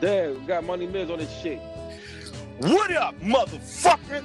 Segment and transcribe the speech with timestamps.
[0.00, 1.60] Damn, we got Money Miz on this shit.
[2.58, 4.24] What up, motherfucker?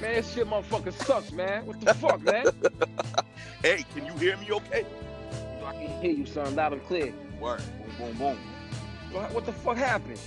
[0.00, 1.66] Man, this shit motherfucker sucks, man.
[1.66, 2.46] What the fuck, man?
[3.62, 4.86] Hey, can you hear me okay?
[5.64, 7.12] I can hear you, son, loud and clear.
[7.40, 7.62] Word.
[7.98, 8.36] Boom, boom,
[9.12, 9.32] boom.
[9.32, 10.20] What, the fuck happened?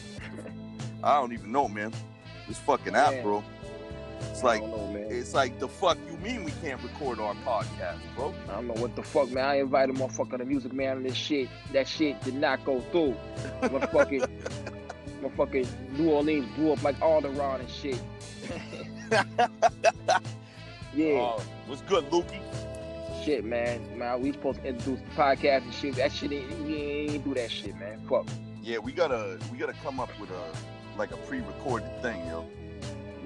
[1.03, 1.93] I don't even know, man.
[2.47, 3.43] This fucking app, bro.
[4.31, 8.33] It's like know, it's like the fuck you mean we can't record our podcast, bro?
[8.49, 9.45] I don't know what the fuck, man.
[9.45, 11.49] I invited motherfucker the music man on this shit.
[11.73, 13.15] That shit did not go through.
[13.61, 14.29] Motherfucking,
[15.21, 17.99] motherfucking New Orleans blew up like Alderaan and shit.
[20.93, 22.39] yeah, Uh, what's good, Lukey?
[23.23, 23.81] shit, man.
[23.97, 25.95] Man, we supposed to introduce the podcast and shit.
[25.95, 27.99] That shit, ain't, we ain't do that shit, man.
[28.09, 28.27] Fuck.
[28.61, 32.47] Yeah, we gotta we gotta come up with a like a pre-recorded thing, yo.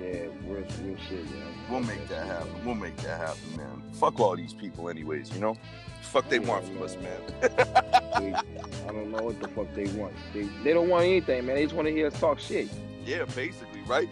[0.04, 1.54] Yeah, real, real shit, man.
[1.70, 2.50] We'll make that happen.
[2.66, 3.82] We'll make that happen, man.
[3.94, 5.32] Fuck all these people, anyways.
[5.34, 5.56] You know,
[6.02, 7.22] fuck they want from us, man.
[8.20, 10.14] They- I don't know what the fuck they want.
[10.34, 11.56] They, they don't want anything, man.
[11.56, 12.68] They just want to hear us talk shit.
[13.06, 14.08] yeah, basically, right?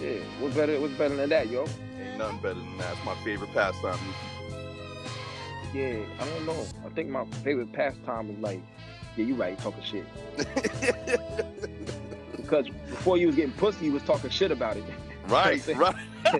[0.00, 0.78] Yeah, what's better?
[0.80, 1.66] What's better than that, yo?
[2.00, 2.92] Ain't nothing better than that.
[2.96, 3.98] It's my favorite pastime.
[5.72, 6.66] Yeah, I don't know.
[6.84, 8.60] I think my favorite pastime is like,
[9.16, 10.04] yeah, you right, talking shit.
[12.48, 14.84] Because before you was getting pussy, you was talking shit about it.
[15.28, 15.94] right, right.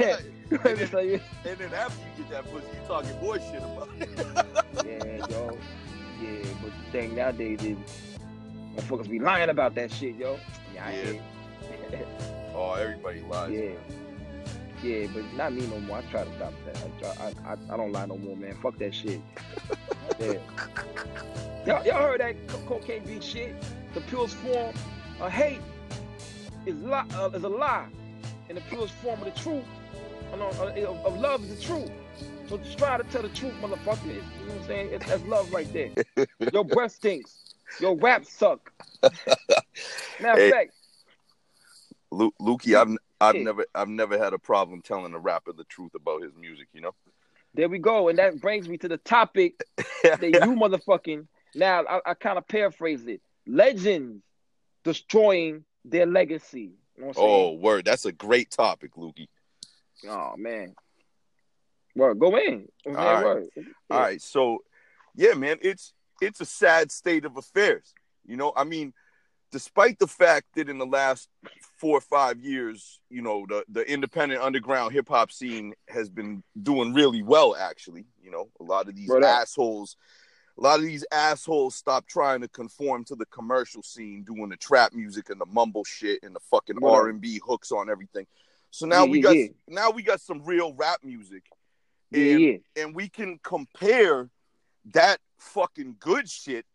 [0.00, 0.16] yeah,
[0.64, 4.08] and, you- then, and then after you get that pussy, you talking bullshit about it.
[4.84, 5.56] yeah, yo.
[6.20, 7.76] Yeah, but the thing nowadays is,
[8.76, 10.36] motherfuckers be lying about that shit, yo.
[10.74, 10.92] Yeah, I
[11.92, 11.98] Yeah.
[12.54, 13.52] oh, everybody lies.
[13.52, 13.70] Yeah.
[14.82, 15.98] Yeah, but not me no more.
[15.98, 16.76] I try to stop that.
[16.76, 18.56] I, try, I, I, I don't lie no more, man.
[18.60, 19.20] Fuck that shit.
[20.18, 20.34] Yeah.
[21.66, 23.54] Y'all, y'all heard that co- cocaine beat shit?
[23.94, 24.74] The purest form
[25.20, 25.60] of hate
[26.66, 27.86] is, li- uh, is a lie,
[28.48, 29.64] and the purest form of the truth,
[30.32, 31.90] uh, uh, of, of love is the truth.
[32.48, 34.04] So just try to tell the truth, motherfucker.
[34.06, 34.20] You know
[34.54, 34.88] what I'm saying?
[34.92, 35.90] It's, that's love right there.
[36.52, 37.38] Your breath stinks.
[37.80, 38.72] Your rap suck.
[39.02, 40.48] Matter Hey.
[40.48, 40.72] of fact,
[42.10, 43.42] Lu- Lukey, I've I've Yeah.
[43.44, 46.68] never I've never had a problem telling a rapper the truth about his music.
[46.74, 46.94] You know.
[47.54, 48.08] There we go.
[48.08, 49.64] And that brings me to the topic
[50.02, 53.20] that you motherfucking now I, I kind of paraphrase it.
[53.46, 54.22] Legends
[54.84, 56.72] destroying their legacy.
[56.96, 57.84] You know oh, word.
[57.84, 59.28] That's a great topic, Lukey.
[60.08, 60.74] Oh man.
[61.94, 62.68] Well, go in.
[62.86, 63.24] All right.
[63.24, 63.48] word.
[63.90, 64.62] All right, so
[65.14, 67.92] yeah, man, it's it's a sad state of affairs.
[68.26, 68.92] You know, I mean,
[69.50, 71.28] despite the fact that in the last
[71.76, 76.42] four or five years, you know, the the independent underground hip hop scene has been
[76.62, 77.54] doing really well.
[77.56, 79.22] Actually, you know, a lot of these up.
[79.22, 79.96] assholes.
[80.58, 84.56] A lot of these assholes stop trying to conform to the commercial scene, doing the
[84.56, 88.26] trap music and the mumble shit and the fucking R and B hooks on everything.
[88.70, 89.46] So now Yeah, we got yeah.
[89.68, 91.44] now we got some real rap music
[92.12, 92.56] and, yeah.
[92.76, 94.28] and we can compare
[94.92, 96.66] that fucking good shit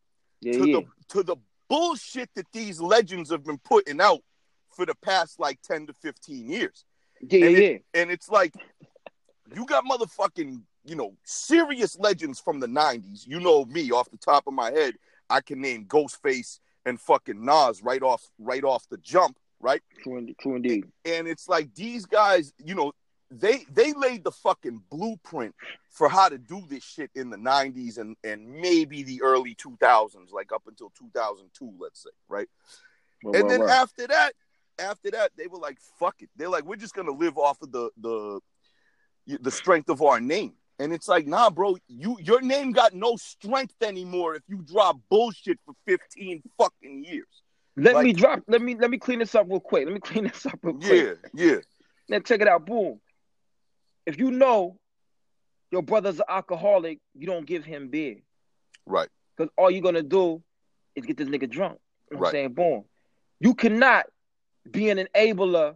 [0.54, 1.36] to the to the
[1.70, 4.22] bullshit that these legends have been putting out
[4.76, 6.86] for the past like 10 to 15 years.
[7.22, 8.54] Yeah, and yeah, it- And it's like
[9.56, 13.28] you got motherfucking, you know, serious legends from the 90s.
[13.28, 14.96] You know me off the top of my head,
[15.30, 19.82] I can name Ghostface and fucking Nas right off right off the jump, right?
[20.02, 20.38] True, indeed.
[20.40, 20.86] True indeed.
[21.06, 22.94] and it's like these guys, you know,
[23.30, 25.54] they they laid the fucking blueprint
[25.90, 30.32] for how to do this shit in the 90s and and maybe the early 2000s
[30.32, 32.48] like up until 2002 let's say right
[33.24, 33.70] Word, and word, then word.
[33.70, 34.32] after that
[34.80, 37.72] after that they were like fuck it they're like we're just gonna live off of
[37.72, 38.40] the the
[39.42, 43.16] the strength of our name and it's like nah bro you your name got no
[43.16, 47.26] strength anymore if you drop bullshit for 15 fucking years
[47.76, 48.42] let like- me drop.
[48.48, 49.86] Let me let me clean this up real quick.
[49.86, 51.20] Let me clean this up real quick.
[51.36, 51.58] yeah yeah
[52.10, 52.66] Now check it out.
[52.66, 53.00] Boom.
[54.08, 54.80] If you know
[55.72, 58.16] your brother's an alcoholic, you don't give him beer.
[58.88, 60.42] right Because all you're gonna do
[60.96, 61.78] is get this nigga drunk.
[62.10, 62.28] You know Right.
[62.30, 62.54] I'm saying?
[62.54, 62.86] Boom.
[63.40, 64.08] You cannot
[64.72, 65.76] be an enabler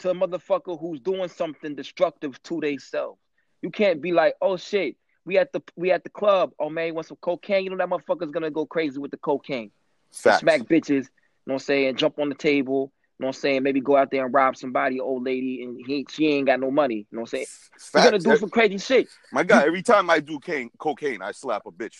[0.00, 3.18] to a motherfucker who's doing something destructive to themselves.
[3.62, 6.52] You can't be like, oh shit, we at the we at the club.
[6.58, 7.64] Oh man, you want some cocaine?
[7.64, 9.70] You know that motherfucker's gonna go crazy with the cocaine.
[10.12, 10.40] Facts.
[10.40, 11.04] Smack bitches, you know
[11.44, 14.10] what I'm saying, jump on the table, you know what I'm saying, maybe go out
[14.10, 16.96] there and rob somebody, old lady, and he she ain't got no money.
[16.96, 17.46] You know what I'm saying?
[17.94, 18.24] You're gonna Facts.
[18.24, 19.08] do some crazy shit.
[19.32, 21.96] My God, every time I do cane, cocaine, I slap a bitch.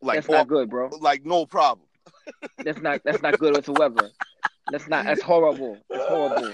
[0.00, 0.90] Like, That's not good, bro.
[1.00, 1.86] like no problem.
[2.64, 4.10] That's not that's not good whatsoever.
[4.70, 5.78] That's not that's horrible.
[5.90, 6.52] That's horrible.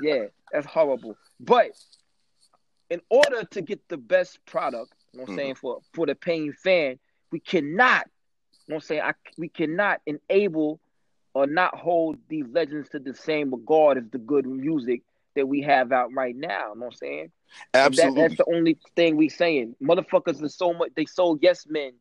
[0.00, 1.16] Yeah, that's horrible.
[1.40, 1.70] But
[2.94, 5.60] in order to get the best product, you know what I'm saying, mm-hmm.
[5.60, 7.00] for for the paying fan,
[7.32, 8.06] we cannot,
[8.52, 10.78] you know what I'm saying, I, we cannot enable
[11.34, 15.02] or not hold these legends to the same regard as the good music
[15.34, 16.68] that we have out right now.
[16.72, 17.32] You know what I'm saying?
[17.72, 18.22] That, Absolutely.
[18.22, 19.74] that's the only thing we saying.
[19.82, 21.94] Motherfuckers are so much they so yes men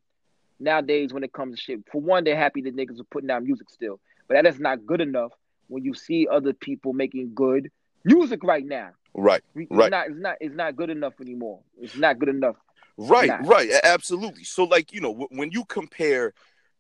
[0.60, 1.80] nowadays when it comes to shit.
[1.92, 4.00] For one, they're happy that niggas are putting out music still.
[4.28, 5.31] But that is not good enough
[5.69, 7.72] when you see other people making good
[8.04, 8.92] music right now.
[9.14, 9.44] Right.
[9.56, 9.92] It's Right.
[9.92, 11.60] not it's not it's not good enough anymore.
[11.80, 12.56] It's not good enough.
[12.98, 14.44] Right, right, absolutely.
[14.44, 16.32] So, like, you know, w- when you compare,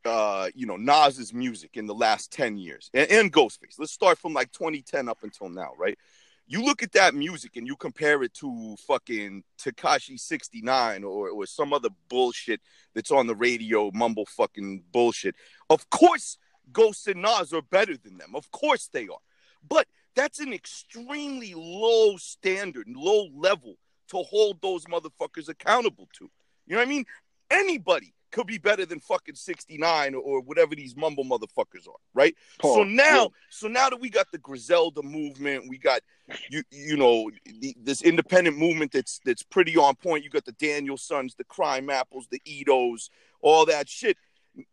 [0.05, 4.19] uh, you know, Nas's music in the last ten years and, and Ghostface, let's start
[4.19, 5.97] from like 2010 up until now, right?
[6.45, 11.45] You look at that music and you compare it to fucking Tekashi 69 or, or
[11.47, 12.59] some other bullshit
[12.93, 15.35] that's on the radio, mumble fucking bullshit.
[15.69, 16.37] Of course,
[16.71, 18.35] Ghost and Nas are better than them.
[18.35, 19.19] Of course they are.
[19.67, 23.75] But that's an extremely low standard, low level
[24.09, 26.29] to hold those motherfuckers accountable to.
[26.67, 27.05] You know what I mean?
[27.49, 32.35] Anybody could be better than fucking 69 or, whatever these mumble motherfuckers are, right?
[32.61, 33.27] So now, Yeah.
[33.49, 36.01] so now that we got the Griselda movement, we got
[36.49, 40.23] you you know the, this independent movement that's that's pretty on point.
[40.23, 43.09] You got the Daniel Sons, the Crimeapples, the Edos,
[43.41, 44.17] all that shit.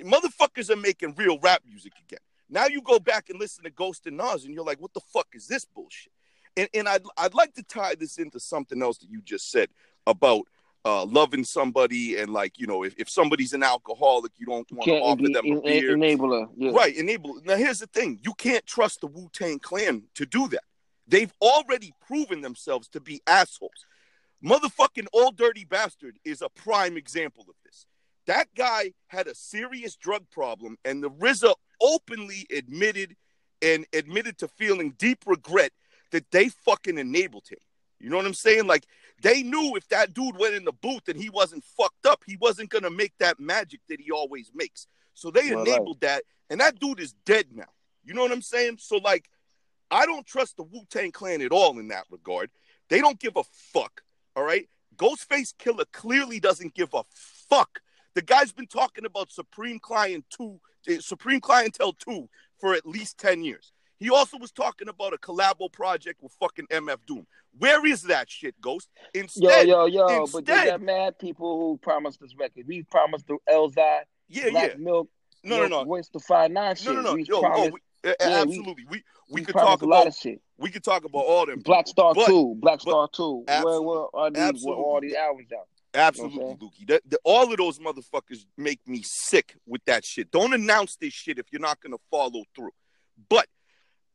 [0.03, 2.21] Motherfuckers are making real rap music again.
[2.51, 5.01] Now you go back and listen to Ghost and Nas, and you're like, what the
[5.01, 6.13] fuck is this bullshit?
[6.57, 9.69] And and I'd I'd like to tie this into something else that you just said
[10.07, 10.47] about
[10.85, 14.85] uh, loving somebody and like you know if, if somebody's an alcoholic, you don't want
[14.85, 15.97] to offer them a en- beer.
[15.97, 16.49] enabler.
[16.57, 16.73] Yeah.
[16.73, 17.41] Right, enable.
[17.45, 20.65] Now, here's the thing: you can't trust the Wu Tang Clan to do that.
[21.07, 23.87] They've already proven themselves to be assholes.
[24.45, 27.87] Motherfucking old dirty bastard is a prime example of this.
[28.31, 33.17] That guy had a serious drug problem, and the RZA openly admitted
[33.61, 35.73] and admitted to feeling deep regret
[36.13, 37.59] that they fucking enabled him.
[37.99, 38.69] You know what I'm saying?
[38.69, 38.87] Like
[39.21, 42.37] they knew if that dude went in the booth and he wasn't fucked up, he
[42.37, 44.87] wasn't gonna make that magic that he always makes.
[45.15, 47.73] So they enabled that, and that dude is dead now.
[48.05, 48.77] You know what I'm saying?
[48.79, 49.29] So like,
[49.91, 52.51] I don't trust the Wu Tang Clan at all in that regard.
[52.91, 53.43] They don't give a
[53.73, 54.03] fuck.
[54.37, 57.81] All right, Ghostface Killah clearly doesn't give a fuck.
[58.15, 60.61] The guy's been talking about Supreme Client Two,
[61.01, 62.29] Supreme Clientele Two,
[62.61, 63.73] for at least ten years.
[63.99, 67.27] He also was talking about a collabo project with fucking MF Doom.
[67.59, 68.89] Where is that shit, Ghost?
[69.15, 72.65] Yo, Instead, yo, yo, but they got mad people who promised this record.
[72.67, 73.77] We promised the Elzhi,
[74.29, 75.09] yeah, Black yeah, Milk,
[75.45, 76.87] no, no, no, Voice to Five Nine shit.
[76.87, 78.87] no, no, no, We yo, oh, promised, we, eh, yeah, absolutely.
[78.89, 80.41] We we, we could talk a lot about of shit.
[80.57, 81.61] we could talk about all them.
[81.61, 83.45] Black Star But- Two, Black but- Star Two.
[83.47, 84.65] Where, where are these?
[84.65, 85.69] Where all these albums out?
[85.95, 86.57] Absolutely, Okay.
[86.65, 86.87] Lukey.
[86.87, 90.31] The, the, all of those motherfuckers make me sick with that shit.
[90.31, 92.71] Don't announce this shit if you're not gonna follow through.
[93.29, 93.47] But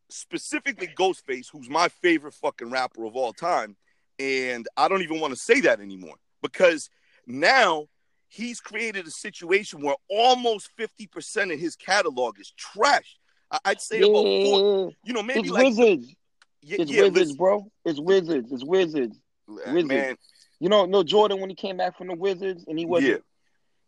[0.10, 3.76] specifically Ghostface, who's my favorite fucking rapper of all time,
[4.20, 6.90] and I don't even want to say that anymore because
[7.28, 7.88] now
[8.30, 13.18] he's created a situation where almost 50% of his catalog is trash.
[13.52, 16.16] I- I'd say about four, you know, maybe it's like Wizards.
[16.62, 17.72] yeah, It's yeah, Wizards, listen, bro.
[17.86, 18.52] It's Wizards.
[18.52, 19.20] It's Wizards.
[19.48, 20.20] Wizards.
[20.66, 23.24] You know, no Jordan when he came back from the Wizards and he wasn't.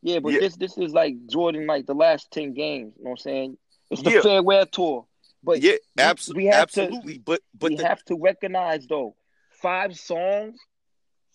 [0.03, 0.41] Yeah, Yeah, but Yeah.
[0.41, 2.93] this this is like Jordan, like the last ten games.
[2.97, 3.57] You know what I'm saying?
[3.89, 4.21] It's the Yeah.
[4.21, 5.07] farewell tour.
[5.41, 7.17] But yeah, abso- we have to- absolutely.
[7.17, 9.15] but but we the, have to recognize though,
[9.59, 10.59] five songs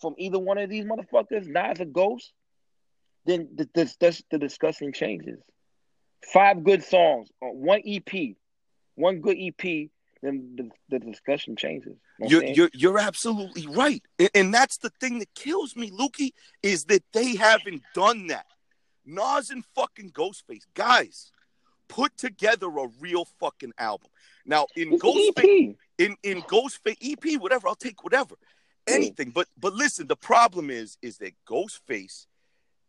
[0.00, 2.32] from either one of these motherfuckers, Nas a ghost,
[3.24, 5.40] then the the, the, the discussion changes.
[6.32, 8.36] Five good songs, uh, one EP,
[8.94, 9.90] one good EP,
[10.22, 11.98] then the, the discussion changes.
[12.22, 15.34] You know what I'm You're, you're you're absolutely right, and, and that's the thing that
[15.34, 16.32] kills me, Lukey,
[16.62, 18.46] is that they haven't done that.
[19.04, 21.32] Nas and fucking Ghostface, guys,
[21.88, 24.10] put together a real fucking album.
[24.46, 25.76] Now in It's Ghostface, EP.
[25.98, 28.36] in in Ghostface EP, whatever, I'll take whatever,
[28.86, 29.30] anything.
[29.30, 32.26] But but listen, the problem is is that Ghostface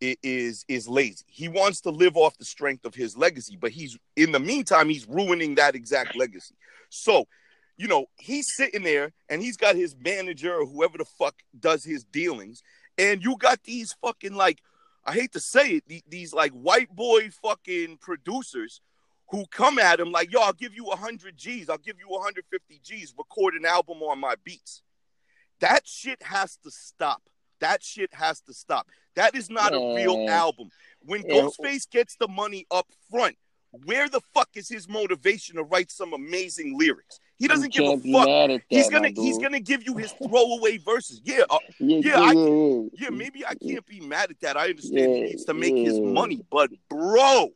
[0.00, 1.24] is is lazy.
[1.28, 4.88] He wants to live off the strength of his legacy, but he's in the meantime
[4.88, 6.54] he's ruining that exact legacy.
[6.90, 7.26] So,
[7.76, 11.84] you know, he's sitting there and he's got his manager or whoever the fuck does
[11.84, 12.62] his dealings,
[12.98, 14.60] and you got these fucking like
[15.06, 18.80] I hate to say it, the- these like white boy fucking producers
[19.30, 22.80] who come at him like, yo, I'll give you 100 G's, I'll give you 150
[22.82, 24.82] G's, record an album on my beats.
[25.60, 27.22] That shit has to stop.
[27.60, 28.88] That shit has to stop.
[29.14, 30.70] That is not a real album.
[31.00, 31.22] When
[31.62, 33.36] Ghostface gets the money up front,
[33.84, 37.18] where the fuck is his motivation to write some amazing lyrics?
[37.38, 38.26] He doesn't give a fuck.
[38.26, 41.20] that, He's gonna he's gonna give you his throwaway verses.
[41.24, 44.56] Yeah, uh, yeah, yeah, I- yeah, yeah, maybe I can't be mad at that.
[44.56, 47.48] I understand he needs to make his money, but bro,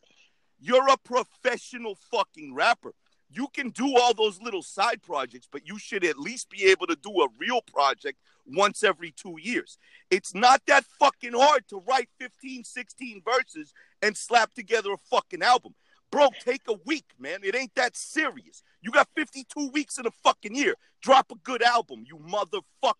[0.60, 2.92] you're a professional fucking rapper.
[3.30, 6.86] You can do all those little side projects, but you should at least be able
[6.86, 9.76] to do a real project once every two years.
[10.10, 15.42] It's not that fucking hard to write 15, 16 verses and slap together a fucking
[15.42, 15.74] album.
[16.10, 17.40] Bro, take a week, man.
[17.42, 18.62] It ain't that serious.
[18.80, 20.74] You got 52 weeks in a fucking year.
[21.02, 22.94] Drop a good album, you motherfucker.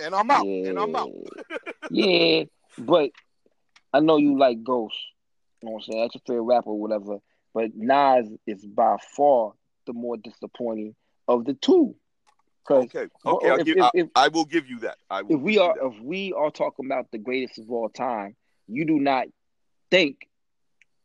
[0.00, 0.46] And I'm out.
[0.46, 1.10] And I'm out.
[1.90, 2.44] yeah,
[2.78, 3.10] but
[3.92, 4.96] I know you like Ghost.
[5.60, 6.02] You know what I'm saying?
[6.02, 7.18] That's your favorite rapper or whatever.
[7.54, 9.52] but Nas is by far
[9.86, 10.94] the more disappointing
[11.28, 11.94] of the two.
[12.70, 14.96] Okay, okay, I'll if, give, if, I, if, I will give you that.
[15.10, 15.86] I will if we are that.
[15.86, 18.36] if we are talking about the greatest of all time,
[18.68, 19.26] you do not
[19.90, 20.28] think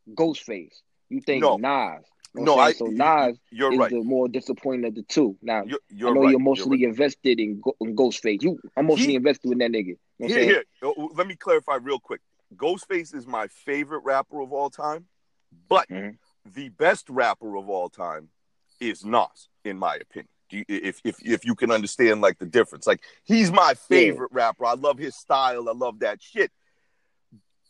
[0.09, 0.75] Ghostface.
[1.09, 1.57] You think No.
[1.57, 2.03] Nas.
[2.35, 2.73] No, I.
[2.73, 3.89] So Nas You're is right.
[3.89, 5.37] the more disappointing of the two.
[5.41, 6.31] Now You're, I you're know right.
[6.31, 6.89] you're emotionally right.
[6.89, 8.41] invested in, Go- in Ghostface.
[8.43, 9.95] You emotionally He- invested in that nigga.
[10.19, 10.63] You know Here, here.
[10.83, 12.21] Oh, Let me clarify real quick.
[12.55, 15.07] Ghostface is my favorite rapper of all time,
[15.67, 16.17] but Mhm.
[16.45, 18.29] the best rapper of all time
[18.79, 20.29] is Nas, in my opinion.
[20.49, 24.31] Do you, if if if you can understand like the difference, like he's my favorite
[24.31, 24.63] rapper.
[24.65, 25.67] I love his style.
[25.67, 26.51] I love that shit.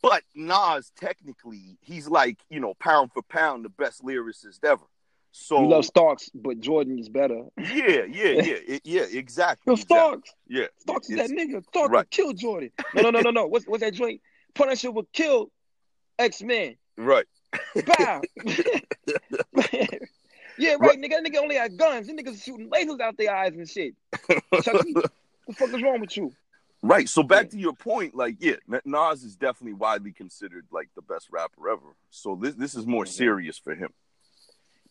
[0.01, 4.83] But Nas, technically, he's like you know pound for pound the best lyricist ever.
[5.31, 7.43] So You love Starks, but Jordan is better.
[7.57, 9.63] yeah, yeah, yeah, it- yeah, exactly.
[9.67, 9.75] Yo, exactly.
[9.77, 10.33] Starks.
[10.47, 11.63] Yeah, Starks is that nigga.
[11.65, 12.09] Starks right.
[12.09, 12.71] kill Jordan.
[12.95, 13.45] No, no, no, no, no.
[13.47, 14.21] What's what's that joint?
[14.55, 15.51] Punisher would kill
[16.17, 16.75] X Men.
[16.97, 17.25] right.
[17.85, 18.21] Bow.
[20.57, 21.09] yeah, right, nigga.
[21.11, 22.07] That nigga only had guns.
[22.07, 23.93] Them niggas shooting lasers out their eyes and shit.
[24.63, 25.11] Chucky, what
[25.47, 26.31] the fuck is wrong with you?
[26.83, 27.09] Right.
[27.09, 27.49] So back Yeah.
[27.51, 28.55] to your point, like, yeah,
[28.85, 31.95] Nas is definitely widely considered like the best rapper ever.
[32.11, 33.09] So this this is more Mhm.
[33.09, 33.91] serious for him.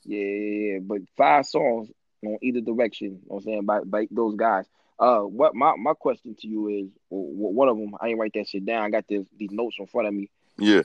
[0.05, 0.79] Yeah, yeah, yeah.
[0.81, 1.91] But five songs
[2.25, 3.07] on either direction.
[3.09, 4.67] You know what I'm saying by, by those guys.
[4.99, 7.95] Uh, what my, my question to you is, w- w- one of them.
[8.01, 8.83] I ain't write that shit down.
[8.85, 10.31] I got this, these notes in front of me.
[10.59, 10.83] Yeah.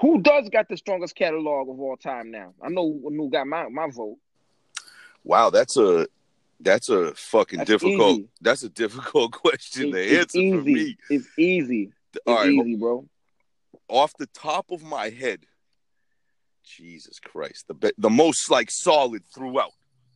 [0.00, 2.54] Who does got the strongest catalog of all time now?
[2.62, 4.18] I know who got my, my vote.
[5.24, 6.06] Wow, that's a
[6.60, 8.18] that's a fucking That's difficult.
[8.18, 8.28] easy.
[8.40, 10.74] That's a difficult question It- to it's answer for easy.
[10.74, 10.96] me.
[11.10, 11.92] It's easy.
[12.14, 13.06] It's right, easy, bro.
[13.88, 15.40] off the top of my head,
[16.64, 19.70] Jesus Christ, the be- the most like solid throughout.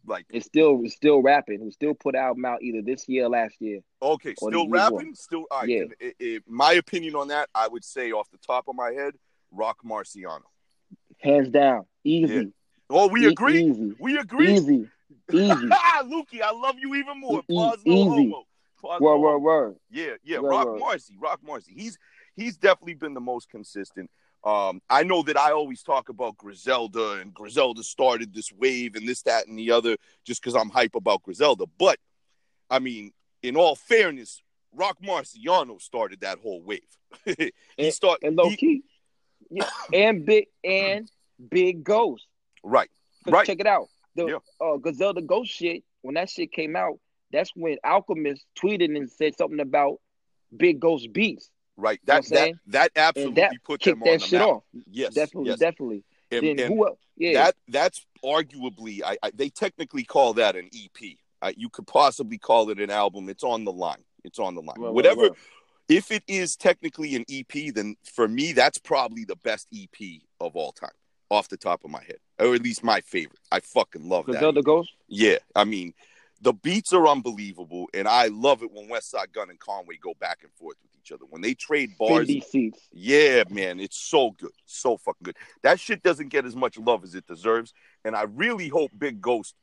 [0.05, 1.61] Like, It's still it's still rapping.
[1.61, 3.81] Who still put album out either this year or last year.
[4.03, 5.45] okay, still rapping, still.
[5.51, 5.85] All right, Yeah.
[6.01, 8.91] then, i- i- my opinion on that, I would say off the top of my
[8.93, 9.15] head,
[9.53, 10.43] Roc Marciano.
[11.19, 11.87] Hands down.
[12.03, 12.53] Easy.
[12.91, 13.63] Oh, we E- agree.
[13.65, 13.95] Easy.
[14.01, 14.55] We agree.
[14.55, 14.89] Easy.
[15.33, 15.69] Easy.
[15.73, 17.43] Ah, Lukey, I love you even more.
[17.49, 18.09] E- Pause no easy.
[18.09, 18.45] homo.
[18.81, 19.77] Pause word, no word, word.
[19.91, 20.39] Yeah, yeah.
[20.39, 20.81] Word, Rock word.
[20.81, 21.73] Marcy, Roc Marcy.
[21.77, 21.99] He's
[22.35, 24.11] he's definitely been the most consistent.
[24.45, 29.07] Um, I know that I always talk about Griselda and Griselda started this wave and
[29.09, 31.67] this, that, and the other just because I'm hype about Griselda.
[31.79, 31.99] But
[32.69, 33.13] I mean,
[33.45, 34.43] in all fairness,
[34.75, 36.81] Roc Marciano started that whole wave.
[37.25, 38.83] he And- started And low he- key.
[39.51, 39.69] Yeah.
[39.93, 41.09] And big and
[41.51, 42.27] big ghost.
[42.65, 42.91] right.
[43.29, 43.47] Right.
[43.47, 43.87] Check it out.
[44.15, 44.39] The Yeah.
[44.67, 46.99] uh, Griselda Ghost shit, when that shit came out,
[47.31, 50.01] that's when Alchemist tweeted and said something about
[50.57, 51.51] Big Ghost Beats.
[51.77, 51.99] Right.
[52.07, 52.55] know That I'm that saying?
[52.67, 54.49] that absolutely that put them on that the shit map.
[54.49, 54.63] off.
[54.91, 55.15] Yes.
[55.15, 55.59] definitely, yes.
[55.59, 56.05] definitely.
[56.31, 56.99] And- then and- who else?
[57.17, 57.45] Yeah.
[57.45, 61.17] that that's arguably I, I they technically call that an EP.
[61.41, 63.29] Uh, you could possibly call it an album.
[63.29, 64.05] It's on the line.
[64.25, 64.77] It's on the line.
[64.79, 65.31] Whatever.
[65.89, 70.55] If it is technically an EP, then for me that's probably the best EP of
[70.57, 70.91] all time,
[71.33, 73.41] off the top of my head, or at least my favorite.
[73.51, 74.33] I fucking love that.
[74.33, 74.93] Griselda Ghost?
[75.09, 75.95] Yeah, I mean,
[76.43, 80.41] the beats are unbelievable, and I love it when Westside Gunn and Conway go back
[80.43, 81.25] and forth with each other.
[81.31, 82.31] When they trade bars,
[82.93, 85.37] yeah, man, it's so good, so fucking good.
[85.63, 87.73] That shit doesn't get as much love as it deserves,
[88.05, 89.55] and I really hope Big Ghost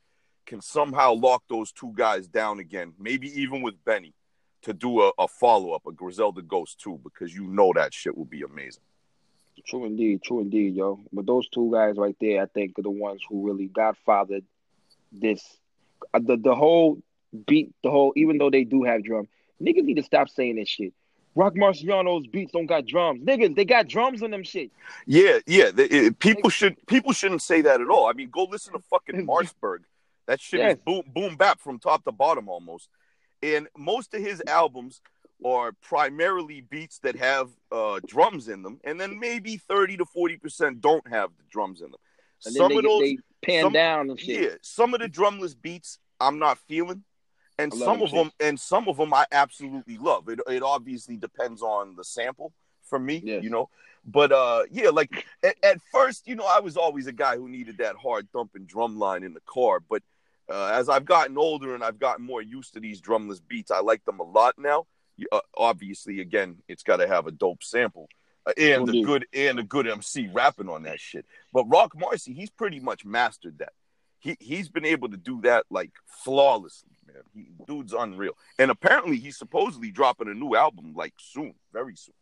[0.46, 4.14] can somehow lock those two guys down again, maybe even with Benny,
[4.62, 8.16] to do a, a follow up, a Griselda Ghost too, because you know that shit
[8.16, 8.82] will be amazing.
[9.66, 11.00] True indeed, true indeed, yo.
[11.12, 14.44] But those two guys right there, I think, are the ones who really godfathered
[15.12, 15.42] this.
[16.14, 17.02] Uh, the the whole
[17.46, 18.12] beat, the whole.
[18.16, 19.28] Even though they do have drums,
[19.62, 20.92] niggas need to stop saying this shit.
[21.36, 23.54] Roc Marciano's beats don't got drums, niggas.
[23.54, 24.70] They got drums on them shit.
[25.06, 25.70] Yeah, yeah.
[25.76, 28.06] It, people should people shouldn't say that at all.
[28.08, 29.80] I mean, go listen to fucking Marcberg.
[30.26, 30.76] That shit Yes.
[30.76, 32.88] is boom boom bap from top to bottom almost.
[33.42, 35.00] And most of his albums
[35.44, 40.36] are primarily beats that have uh, drums in them, and then maybe thirty to forty
[40.36, 42.00] percent don't have the drums in them.
[42.38, 44.42] Some of those, they pan some- down and shit.
[44.42, 47.04] yeah, some of the drumless beats I'm not feeling,
[47.58, 50.28] and some of them, and some of them I absolutely love.
[50.28, 52.52] It it obviously depends on the sample
[52.84, 53.42] for me, Yes.
[53.44, 53.68] you know.
[54.04, 57.48] But uh, yeah, like at, at first, you know, I was always a guy who
[57.48, 59.80] needed that hard thumping drum line in the car.
[59.80, 60.02] But
[60.50, 63.80] uh, as I've gotten older and I've gotten more used to these drumless beats, I
[63.80, 64.86] like them a lot now.
[65.30, 68.08] Uh, obviously, again, it's got to have a dope sample
[68.46, 71.26] uh, and a good and a good MC rapping on that shit.
[71.52, 73.72] But Roc Marcy, he's pretty much mastered that.
[74.18, 75.92] He he's been able to do that like
[76.24, 77.22] flawlessly, man.
[77.34, 78.36] He, dude's unreal.
[78.58, 82.14] And apparently, he's supposedly dropping a new album like soon, very soon.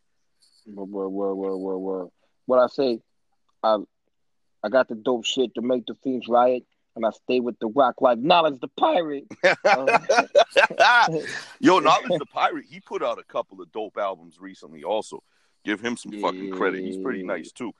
[0.75, 2.07] Word, word, word, word, word.
[2.45, 2.99] What I say,
[3.63, 3.77] I
[4.63, 6.63] I got the dope shit to make the fiends riot,
[6.99, 9.25] and I stay with the rock like knowledge the pirate.
[11.59, 14.83] Yo, Knowledge the Pirate, he put out a couple of dope albums recently.
[14.83, 15.23] Also,
[15.63, 16.83] give him some fucking credit.
[16.83, 17.71] He's pretty nice too.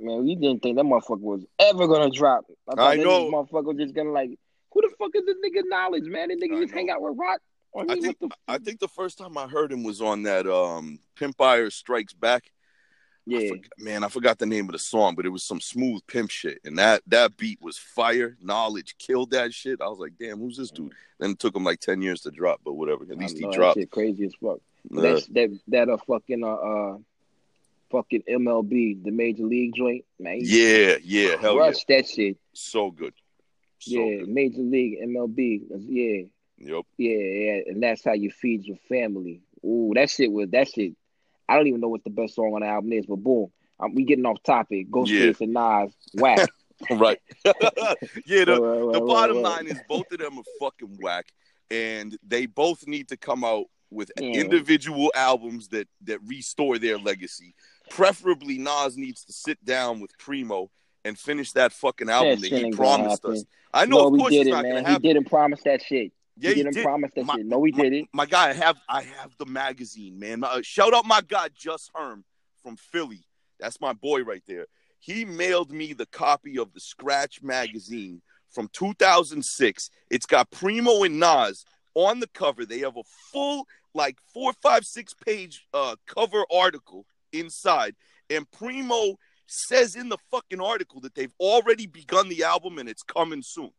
[0.00, 2.44] Man, we didn't think that motherfucker was ever gonna drop.
[2.68, 3.30] I, thought I know.
[3.30, 4.30] motherfucker was just gonna like,
[4.72, 6.28] who the fuck is this nigga knowledge, man?
[6.28, 6.78] This nigga I just know.
[6.78, 7.40] hang out with rock.
[7.76, 10.22] I mean, I think the I think the first time I heard him was on
[10.24, 12.50] that um Pimpire Strikes Back.
[13.26, 13.52] I yeah.
[13.78, 16.60] man, I forgot the name of the song, but it was some smooth pimp shit,
[16.64, 18.36] and that that beat was fire.
[18.42, 19.80] Knowledge killed that shit.
[19.80, 20.92] I was like, damn, who's this dude?
[21.18, 23.04] Then it took him like ten years to drop, but whatever.
[23.04, 23.78] At least he know, that dropped.
[23.78, 24.58] shit crazy as fuck.
[24.90, 25.02] Yeah.
[25.02, 26.98] That's that that a fucking uh, uh
[27.90, 30.40] fucking MLB, the major league joint, man.
[30.42, 32.36] yeah, yeah, hell yeah, crushed that shit.
[32.52, 33.14] so good,
[33.78, 34.28] so yeah, good.
[34.28, 35.62] major league MLB.
[35.78, 36.22] Yeah,
[36.58, 36.84] Yep.
[36.98, 39.42] yeah, yeah, and that's how you feed your family.
[39.64, 40.94] Ooh, that shit was that shit.
[41.48, 43.48] I don't even know what the best song on the album is, but boom,
[43.80, 44.90] um, we getting off topic.
[44.90, 46.48] Ghostface and Nas, whack.
[46.90, 47.20] Right.
[47.44, 48.44] yeah.
[48.44, 49.44] The, Right, right, the right, bottom right.
[49.44, 51.26] line is both of them are fucking whack,
[51.70, 54.40] and they both need to come out with Yeah.
[54.40, 57.54] individual albums that that restore their legacy.
[57.90, 60.68] Preferably, Nas needs to sit down with Primo
[61.04, 63.44] and finish that fucking album that, shit he promised us.
[63.72, 64.72] I know, no, of course, did it's it, not man.
[64.72, 65.02] going to He happen.
[65.08, 66.12] didn't promise that shit.
[66.36, 66.84] Yeah, he he didn't did.
[66.84, 67.46] promise that My- shit.
[67.46, 68.08] No, we my, didn't.
[68.12, 70.42] My guy, I have I have the magazine, man.
[70.44, 72.24] Uh, shout out my guy Just Herm
[72.62, 73.24] from Philly.
[73.60, 74.66] That's my boy right there.
[74.98, 79.90] He mailed me the copy of the Scratch magazine from 2006.
[80.10, 81.64] It's got Primo and Nas
[81.94, 82.64] on the cover.
[82.64, 87.94] They have a full, like four, five, six page uh, cover article inside,
[88.30, 93.02] and Primo says in the fucking article that they've already begun the album and it's
[93.02, 93.70] coming soon.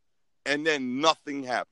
[0.46, 1.72] And then nothing happened.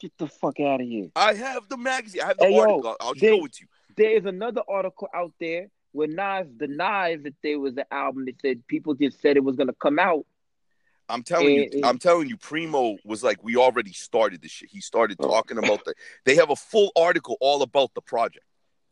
[0.00, 1.08] Get the fuck out of here.
[1.16, 2.20] I have the magazine.
[2.22, 2.96] I have the Hey, yo, article.
[3.00, 3.68] I'll they- show it to you.
[3.96, 8.38] There is another article out there where Nas denies that there was an album that
[8.42, 10.26] said people just said it was gonna come out.
[11.08, 11.80] I'm telling you, Eh, eh.
[11.84, 14.68] I'm telling you, Primo was like, we already started this shit.
[14.70, 15.28] He started Oh.
[15.28, 15.94] talking about the.
[16.24, 18.44] They have a full article all about the project.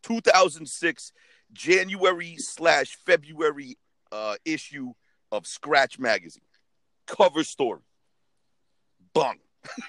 [0.05, 1.13] 2006,
[1.53, 3.77] January slash February
[4.13, 4.93] uh, issue
[5.33, 6.45] of Scratch magazine,
[7.07, 7.81] cover story.
[9.13, 9.39] Bung.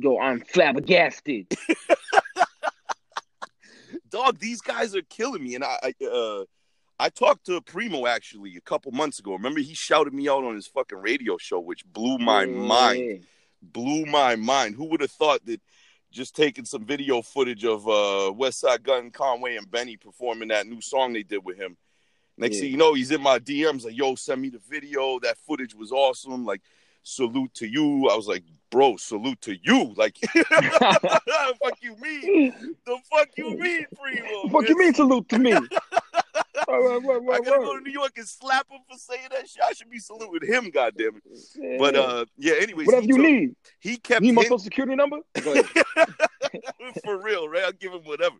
[0.00, 1.46] Yo, I'm flabbergasted.
[4.10, 5.54] dog, these guys are killing me.
[5.56, 6.44] And I, I, uh,
[6.98, 9.32] I talked to Primo actually a couple months ago.
[9.32, 12.46] Remember, he shouted me out on his fucking radio show, which blew my Yeah.
[12.46, 13.26] mind.
[13.62, 14.74] Blew my mind.
[14.76, 15.60] Who would have thought that
[16.10, 20.80] just taking some video footage of uh, Westside Gunn, Conway, and Benny performing that new
[20.80, 21.76] song they did with him?
[22.38, 22.62] Next Yeah.
[22.62, 25.18] thing you know, he's in my DMs like, "Yo, send me the video.
[25.20, 26.46] That footage was awesome.
[26.46, 26.62] Like,
[27.02, 32.74] salute to you." I was like, "Bro, salute to you." Like, fuck you mean?
[32.86, 34.48] The fuck you mean, Primo?
[34.48, 35.52] fuck you mean salute to me?
[35.52, 39.48] Right, right, right, I gotta go to New York and slap him for saying that
[39.48, 39.62] shit.
[39.66, 41.22] I should be saluting him, goddamn it.
[41.56, 41.76] Yeah.
[41.78, 42.54] But uh, yeah.
[42.60, 43.56] Anyways, whatever you took- need.
[43.80, 45.18] he kept Need my social security number?
[47.04, 47.64] For real, right?
[47.64, 48.36] I'll give him whatever.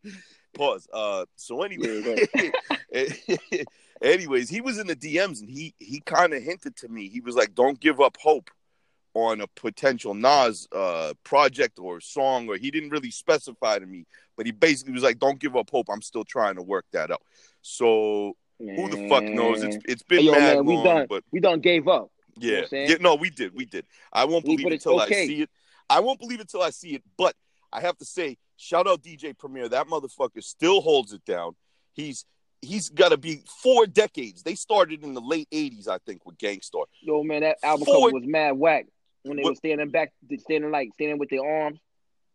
[0.55, 0.88] Pause.
[0.92, 2.27] Uh, so anyway,
[4.02, 7.08] anyways, he was in the DMs and he he kind of hinted to me.
[7.08, 8.50] He was like, "Don't give up hope
[9.14, 14.06] on a potential Nas uh project or song," or he didn't really specify to me,
[14.36, 15.88] but he basically was like, "Don't give up hope.
[15.90, 17.22] I'm still trying to work that out."
[17.62, 19.62] So who the fuck knows?
[19.62, 21.06] It's it's been Hey, yo, mad man, we long, done.
[21.08, 22.10] but We done gave up.
[22.36, 22.90] You know yeah, what I'm saying?
[22.90, 23.84] yeah, no, we did, we did.
[24.12, 25.24] I won't believe it until okay.
[25.24, 25.50] I see it.
[25.88, 27.02] I won't believe it until I see it.
[27.18, 27.34] But
[27.72, 29.68] I have to say, shout out DJ Premier.
[29.68, 31.56] That motherfucker still holds it down.
[31.92, 32.24] He's
[32.62, 34.42] he's got to be four decades.
[34.42, 36.85] They started in the late '80s, I think, with Gang Starr.
[37.03, 38.87] Yo, man, that album Four- cover was mad whack
[39.23, 41.79] when they What- were standing back, standing like standing with their arms,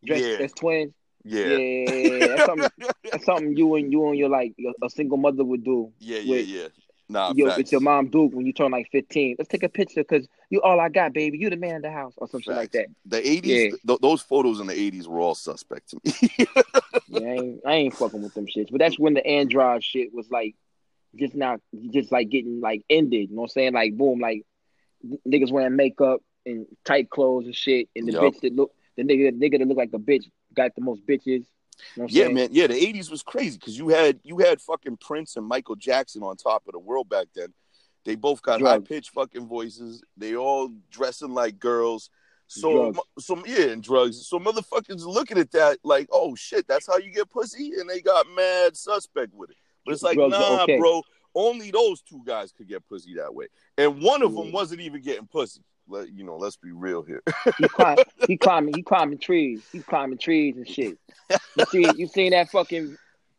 [0.04, 0.36] dressed Yeah.
[0.44, 0.92] as twins.
[1.24, 2.70] Yeah, Yeah, that's something.
[3.10, 5.92] That's something you and you and your like your, a single mother would do.
[5.98, 6.68] yeah, yeah, With- yeah.
[7.08, 9.36] Nah, Yo, it's your mom Duke when you turn like fifteen.
[9.38, 11.38] Let's take a picture because you all I got, baby.
[11.38, 12.86] You the man in the house or something like that.
[13.06, 13.70] The '80s, Yeah.
[13.86, 16.46] th- those photos in the '80s were all suspect to me.
[17.08, 18.70] Yeah, I ain't, I ain't fucking with them shits.
[18.70, 20.56] But that's when the Android shit was like
[21.14, 23.30] just not just like getting like ended.
[23.30, 23.72] You know what I'm saying?
[23.74, 24.42] Like boom, like
[25.26, 28.22] niggas wearing makeup and tight clothes and shit, and the Yup.
[28.22, 31.44] bitch that look the nigga nigga that look like a bitch got the most bitches.
[31.94, 32.34] You know Yeah, saying?
[32.34, 32.48] man.
[32.52, 36.22] Yeah, the '80s was crazy because you had you had fucking Prince and Michael Jackson
[36.22, 37.52] on top of the world back then.
[38.06, 40.02] They both got high pitched fucking voices.
[40.16, 42.08] They all dressing like girls.
[42.46, 43.00] So, Drugs.
[43.18, 44.28] some yeah, and drugs.
[44.28, 48.00] So motherfuckers looking at that like, oh shit, that's how you get pussy, and they
[48.00, 49.56] got mad suspect with it.
[49.84, 50.78] But it's like, Drugs nah, okay.
[50.78, 51.02] bro.
[51.34, 55.02] Only those two guys could get pussy that way, and one of them wasn't even
[55.02, 55.62] getting pussy.
[55.88, 57.22] Let, you know, let's be real here.
[57.58, 59.62] He climb, he climbing, he climbing trees.
[59.72, 60.96] He's climbing trees and shit.
[61.56, 62.96] You see, you seen that fucking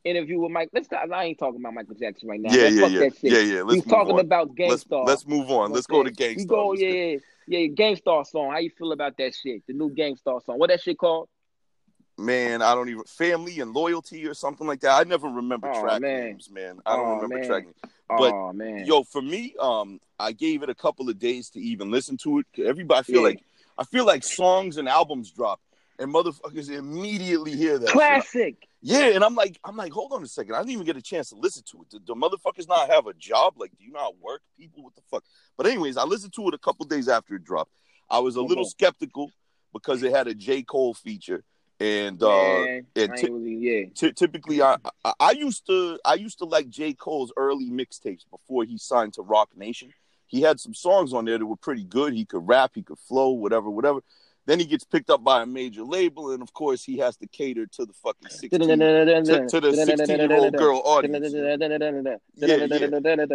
[0.07, 0.69] interview with Mike?
[0.73, 2.51] Let's not, I ain't talking about Michael Jackson right now.
[2.53, 3.31] yeah, Let's yeah, yeah, that shit.
[3.31, 3.61] yeah, yeah.
[3.63, 4.19] Let's He's talking on.
[4.19, 5.71] about Let's, let's move on.
[5.71, 6.69] Let's go to Gang Starr.
[6.71, 7.17] We go, yeah,
[7.47, 7.67] yeah, yeah.
[7.67, 8.51] Gang Starr song.
[8.51, 9.63] How you feel about that shit?
[9.67, 10.59] The new Gang Starr song.
[10.59, 11.29] What that shit called?
[12.19, 14.99] man, I don't even family and loyalty or something like that.
[14.99, 16.23] I never remember Oh, track man.
[16.25, 16.79] names, man.
[16.85, 17.47] I don't Oh, remember man.
[17.47, 17.75] track names.
[18.09, 21.59] But, oh man, Yo, for me, um, I gave it a couple of days to
[21.59, 22.45] even listen to it.
[22.65, 23.27] Everybody I feel Yeah.
[23.27, 23.39] like
[23.77, 25.59] I feel like songs and albums drop
[25.99, 27.89] and motherfuckers immediately hear that.
[28.31, 28.57] shit.
[28.81, 30.53] Yeah, and I'm like, I'm like, hold on a second.
[30.55, 31.89] I didn't even get a chance to listen to it.
[31.89, 33.55] Do the motherfuckers not have a job?
[33.57, 34.41] Like, do you not work?
[34.57, 35.23] People, what the fuck?
[35.57, 37.71] But anyways, I listened to it a couple days after it dropped.
[38.09, 38.69] I was a little Mhm.
[38.69, 39.31] skeptical
[39.73, 40.61] because it had a J.
[40.63, 41.43] Cole feature,
[41.79, 43.85] and uh, and ain't really, yeah.
[43.95, 46.93] ty- typically, I, I I used to I used to like J.
[46.93, 49.91] Cole's early mixtapes before he signed to Roc Nation.
[50.27, 52.13] He had some songs on there that were pretty good.
[52.13, 54.01] He could rap, he could flow, whatever, whatever.
[54.47, 57.27] Then he gets picked up by a major label, and of course, he has to
[57.27, 58.79] cater to the fucking sixteen
[59.25, 61.25] to, to the sixteen year old girl audience.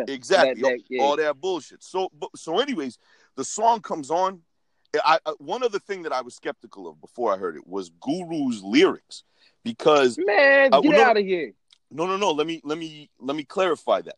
[0.08, 1.84] Exactly, That- that- all that bullshit.
[1.84, 2.98] So, so, anyways,
[3.36, 4.40] the song comes on.
[5.04, 7.90] I, I one other thing that I was skeptical of before I heard it was
[7.90, 9.24] Guru's lyrics,
[9.64, 11.52] because Man, Uh, get well, no- out of here.
[11.90, 12.30] no, no, no.
[12.32, 14.16] Let me let me let me clarify that.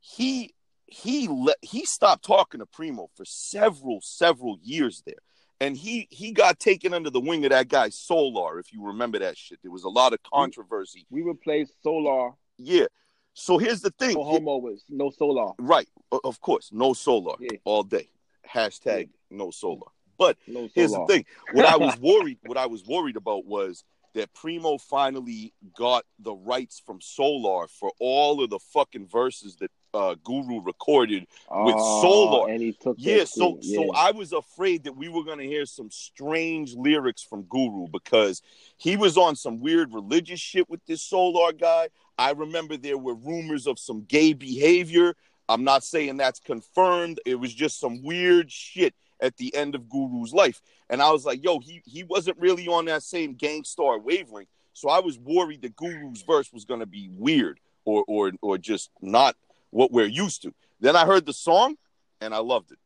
[0.00, 0.52] He
[0.86, 5.22] he let he stopped talking to Primo for several several years there,
[5.62, 8.58] and he he got taken under the wing of that guy Solar.
[8.58, 11.06] If you remember that shit, there was a lot of controversy.
[11.08, 12.32] We replaced Solar.
[12.58, 12.86] Yeah.
[13.34, 14.14] So here's the thing.
[14.14, 15.52] No homo was no Solar.
[15.58, 15.88] Right.
[16.24, 16.70] Of course.
[16.72, 17.58] No solar Yeah.
[17.64, 18.08] all day.
[18.46, 19.86] Hashtag no solar.
[20.18, 21.24] But No here's the thing.
[21.52, 26.34] What I was worried what I was worried about was that Primo finally got the
[26.34, 31.26] rights from Solar for all of the fucking verses that uh, Guru recorded.
[31.50, 32.50] with Oh, Solar.
[32.52, 33.92] and he took Yeah, so shit, so.
[33.94, 38.42] I was afraid that we were gonna hear some strange lyrics from Guru because
[38.78, 41.88] he was on some weird religious shit with this Solar guy.
[42.18, 45.14] I remember there were rumors of some gay behavior.
[45.48, 47.20] I'm not saying that's confirmed.
[47.26, 50.62] It was just some weird shit at the end of Guru's life.
[50.88, 54.48] And I was like, yo, he he wasn't really on that same Gang Starr wavelength.
[54.72, 58.90] So I was worried that Guru's verse was gonna be weird or or or just
[59.02, 59.36] not
[59.72, 60.54] what we're used to.
[60.80, 61.74] Then I heard the song
[62.20, 62.78] and I loved it.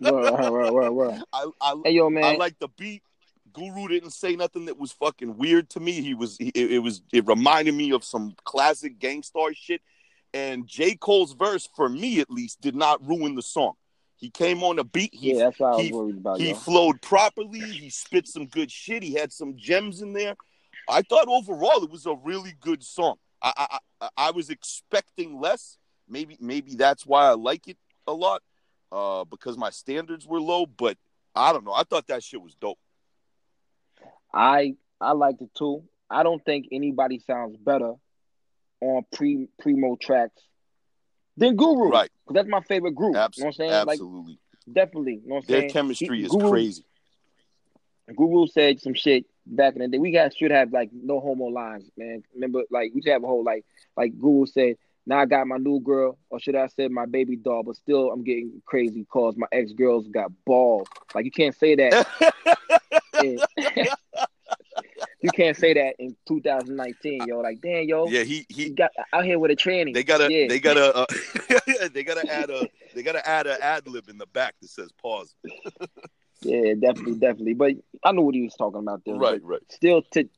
[0.00, 1.22] Word, word, word.
[1.32, 2.24] I I, Hey yo, man.
[2.24, 3.02] I like the beat.
[3.52, 6.02] Guru didn't say nothing that was fucking weird to me.
[6.02, 9.80] He was he, it, it was it reminded me of some classic Gang Starr shit.
[10.34, 10.96] And J.
[10.96, 13.72] Cole's verse, for me at least, did not ruin the song.
[14.16, 15.14] He came on the beat.
[15.14, 16.38] He yeah, that's what I was he- worried about.
[16.38, 16.54] he yo.
[16.54, 17.60] flowed properly.
[17.60, 19.02] He spit some good shit.
[19.02, 20.36] He had some gems in there.
[20.88, 23.16] I thought overall it was a really good song.
[23.56, 25.78] I I, I, was expecting less.
[26.08, 28.42] Maybe maybe that's why I like it a lot
[28.92, 30.66] uh, because my standards were low.
[30.66, 30.96] But
[31.34, 31.72] I don't know.
[31.72, 32.78] I thought that shit was dope.
[34.32, 35.82] I I liked it too.
[36.10, 37.94] I don't think anybody sounds better
[38.80, 40.42] on pre primo tracks
[41.36, 41.90] than Guru.
[41.90, 42.10] Right.
[42.30, 43.16] that's my favorite group.
[43.16, 43.86] Abs- you know what I'm saying?
[43.86, 44.38] Like absolutely.
[44.72, 45.20] definitely.
[45.22, 45.70] You know what I'm Their saying?
[45.70, 46.84] chemistry He- is Guru- crazy.
[48.14, 49.98] Guru said some shit back in the day.
[49.98, 52.22] We got should have like no homo lines, man.
[52.34, 53.64] Remember, like we should have a whole like
[53.96, 54.76] like Guru said.
[55.08, 57.62] Now I got my new girl, or should I say my baby doll?
[57.62, 60.88] But still, I'm getting crazy because my ex girls got balls.
[61.14, 62.06] Like you can't say that.
[63.22, 63.40] in-
[65.22, 67.38] you can't say that in 2019, yo.
[67.40, 69.94] Like damn, yo, yeah, he he got out here with a tranny.
[69.94, 70.48] They gotta Yeah.
[70.48, 71.06] they gotta uh,
[71.92, 74.90] they gotta add a they gotta add a ad lib in the back that says
[75.00, 75.34] pause.
[76.42, 77.54] Yeah, definitely, definitely.
[77.54, 77.72] But
[78.04, 79.16] I know what he was talking about there.
[79.16, 79.62] Right, right.
[79.70, 80.28] Still, to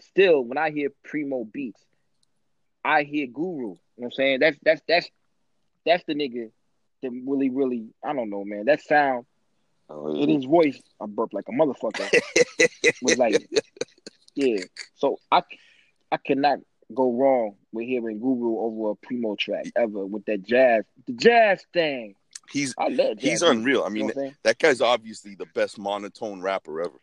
[0.00, 1.82] still, when I hear primo beats,
[2.84, 3.52] I hear Guru.
[3.52, 4.40] You know what I'm saying?
[4.40, 5.08] That's that's that's
[5.86, 6.50] that's the nigga
[7.02, 7.88] that really, really.
[8.04, 8.64] I don't know, man.
[8.66, 9.26] That sound
[9.90, 12.10] oh, in his voice, I burp like a motherfucker.
[13.02, 13.46] was like,
[14.34, 14.62] yeah.
[14.96, 15.42] So I
[16.10, 16.60] I cannot
[16.94, 21.64] go wrong with hearing Guru over a primo track ever with that jazz, the jazz
[21.72, 22.14] thing.
[22.52, 23.82] He's love he's unreal.
[23.82, 24.34] I You mean, know I'm saying?
[24.44, 26.98] that guy's obviously the best monotone rapper ever.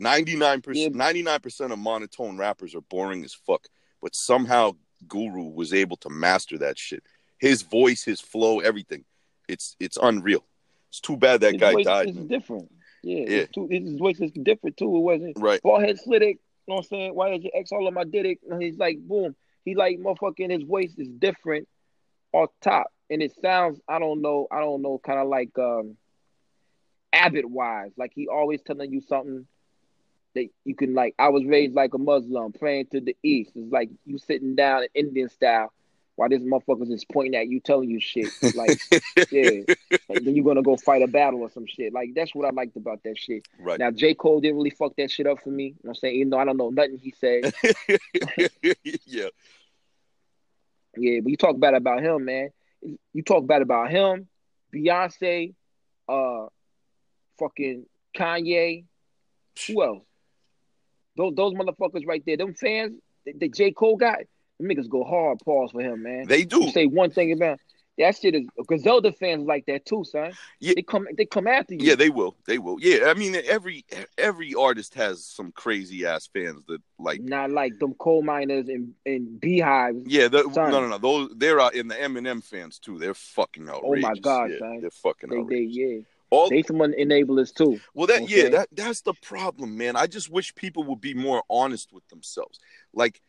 [0.00, 0.88] 99% Yeah.
[0.88, 3.66] 99% of monotone rappers are boring as fuck,
[4.00, 4.72] but somehow
[5.08, 7.02] Guru was able to master that shit.
[7.38, 9.04] His voice, his flow, everything.
[9.48, 10.44] It's it's unreal.
[10.88, 12.14] It's too bad that his guy voice died.
[12.14, 12.26] man.
[12.28, 12.70] different.
[13.02, 13.26] Yeah, Yeah.
[13.40, 14.94] His, too, his voice is different too.
[14.96, 15.60] It wasn't Right.
[15.60, 16.26] forehead slit it.
[16.28, 16.34] You
[16.68, 17.14] know what I'm saying?
[17.14, 18.38] Why did your ex all of my did it?
[18.48, 19.34] And he's like, boom.
[19.64, 21.68] He like motherfucking his voice is different
[22.32, 22.86] off top.
[23.12, 25.96] And it sounds, I don't know, I don't know, kind of like um
[27.12, 27.92] Abbott wise.
[27.96, 29.46] Like he always telling you something
[30.34, 33.52] that you can like I was raised like a Muslim, praying to the east.
[33.54, 35.72] It's like you sitting down in Indian style
[36.16, 38.28] while this motherfuckers is pointing at you, telling you shit.
[38.54, 38.80] Like,
[39.30, 39.62] yeah.
[40.08, 41.92] Like, then you're gonna go fight a battle or some shit.
[41.92, 43.46] Like that's what I liked about that shit.
[43.58, 43.78] right.
[43.78, 44.14] Now J.
[44.14, 45.64] Cole didn't really fuck that shit up for me.
[45.64, 46.16] You know what I'm saying?
[46.16, 47.52] Even though I don't know nothing he said.
[49.04, 49.28] yeah.
[50.96, 52.50] yeah, but you talk bad about him, man.
[53.12, 54.28] You talk bad about him,
[54.74, 55.54] Beyonce,
[56.08, 56.46] uh
[57.38, 58.84] fucking Kanye.
[59.68, 60.04] Who else?
[61.16, 64.24] those those motherfuckers right there, them fans, the, J Cole guy,
[64.58, 65.38] them niggas go hard.
[65.44, 66.26] Pause for him, man.
[66.26, 67.58] They do You say one thing about
[68.02, 70.32] that shit is Griselda fans like that too, son.
[70.60, 70.74] Yeah.
[70.76, 71.80] They come they come after you.
[71.82, 72.36] Yeah, they will.
[72.46, 72.78] They will.
[72.80, 73.84] Yeah, I mean, every
[74.18, 77.20] every artist has some crazy ass fans that like.
[77.22, 80.04] not like them coal miners and, and beehives.
[80.06, 80.98] Yeah, the, no, no, no.
[80.98, 82.98] Those they're out in the Eminem fans too.
[82.98, 84.04] They're fucking outrageous.
[84.04, 84.14] Oh my.
[84.20, 84.80] God, yeah, son.
[84.80, 85.76] they're fucking They they outrageous.
[85.76, 85.98] yeah.
[86.30, 87.78] All They some enablers too.
[87.92, 89.96] well, that yeah, that that's the problem, man.
[89.96, 92.58] I just wish people would be more honest with themselves.
[92.94, 93.20] Like,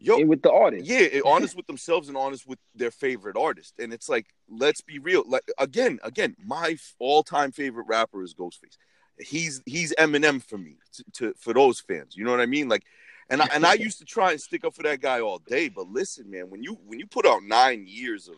[0.00, 0.88] yo, And with the artists.
[0.88, 3.74] yeah, honest with themselves and honest with their favorite artist.
[3.78, 5.22] And it's like, let's be real.
[5.26, 8.76] Like again, again, my all-time favorite rapper is Ghostface.
[9.18, 12.16] He's he's Eminem for me to, to for those fans.
[12.16, 12.68] You know what I mean?
[12.68, 12.84] Like,
[13.28, 15.68] and I, and I used to try and stick up for that guy all day.
[15.68, 18.36] But listen, man, when you when you put out nine years of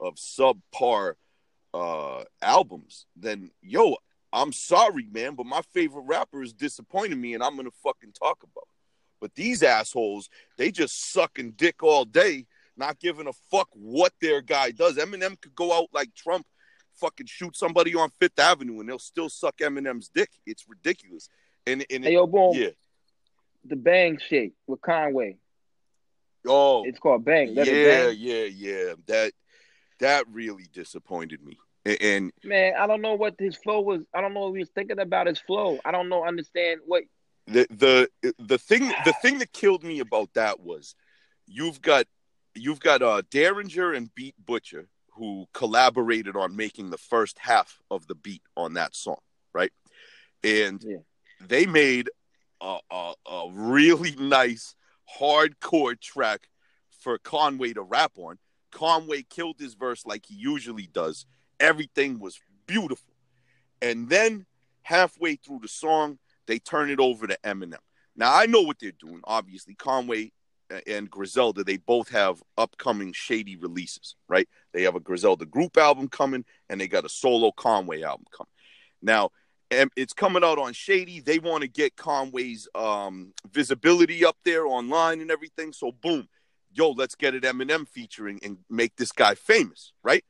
[0.00, 1.14] of subpar
[1.74, 3.96] uh albums, then yo,
[4.32, 8.42] I'm sorry, man, but my favorite rapper is disappointing me, and I'm gonna fucking talk
[8.42, 8.66] about.
[9.22, 12.44] But these assholes, they just sucking dick all day,
[12.76, 14.96] not giving a fuck what their guy does.
[14.96, 16.44] Eminem could go out like Trump,
[16.94, 20.28] fucking shoot somebody on Fifth Avenue, and they'll still suck Eminem's dick.
[20.44, 21.28] It's ridiculous.
[21.68, 22.70] And and Hey yo, boom, yeah,
[23.64, 25.36] the bang shit with Conway.
[26.48, 27.54] oh It's called Bang.
[27.54, 28.16] Let yeah, bang.
[28.18, 28.94] yeah, yeah.
[29.06, 29.32] That
[30.00, 31.58] that really disappointed me.
[32.00, 34.02] And Man, I don't know what his flow was.
[34.12, 35.78] I don't know what he was thinking about his flow.
[35.84, 37.04] I don't know, understand what
[37.46, 40.94] the the the thing the thing that killed me about that was
[41.46, 42.06] you've got
[42.54, 48.06] you've got uh Daringer and Beat Butcha who collaborated on making the first half of
[48.06, 49.20] the beat on that song,
[49.52, 49.72] right?
[50.42, 50.98] And Yeah.
[51.46, 52.10] they made
[52.60, 54.74] a, a a really nice
[55.20, 56.48] hardcore track
[57.00, 58.38] for Conway to rap on.
[58.70, 61.26] Conway killed his verse like he usually does.
[61.60, 63.12] Everything was beautiful.
[63.82, 64.46] And then
[64.82, 67.76] halfway through the song, they turn it over to Eminem.
[68.16, 69.20] Now I know what they're doing.
[69.24, 70.32] Obviously, Conway
[70.86, 74.48] and Griselda, they both have upcoming shady releases, right?
[74.72, 78.48] They have a Griselda group album coming, and they got a solo Conway album coming.
[79.02, 79.30] Now,
[79.96, 81.20] it's coming out on Shady.
[81.20, 85.72] They want to get Conway's um, visibility up there online and everything.
[85.72, 86.28] So, boom,
[86.72, 90.24] yo, let's get it Eminem featuring and make this guy famous, right?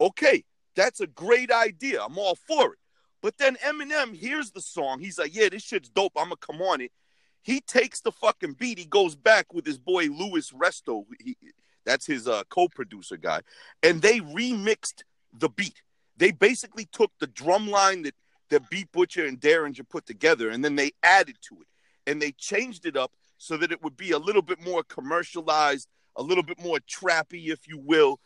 [0.00, 2.02] Okay, that's a great idea.
[2.02, 2.78] I'm all for it.
[3.22, 4.98] But then Eminem hears the song.
[5.00, 6.12] He's like, yeah, this shit's dope.
[6.16, 6.92] I'm going to come on it.
[7.40, 8.78] He takes the fucking beat.
[8.78, 11.04] He goes back with his boy Luis Resto.
[11.20, 11.36] He,
[11.84, 13.40] that's his uh, co-producer guy.
[13.82, 15.82] And they remixed the beat.
[16.16, 18.14] They basically took the drum line that,
[18.50, 21.66] that Beat Butcha and Daringer put together, and then they added to it.
[22.06, 25.88] And they changed it up so that it would be a little bit more commercialized,
[26.16, 28.20] a little bit more trappy, if you will,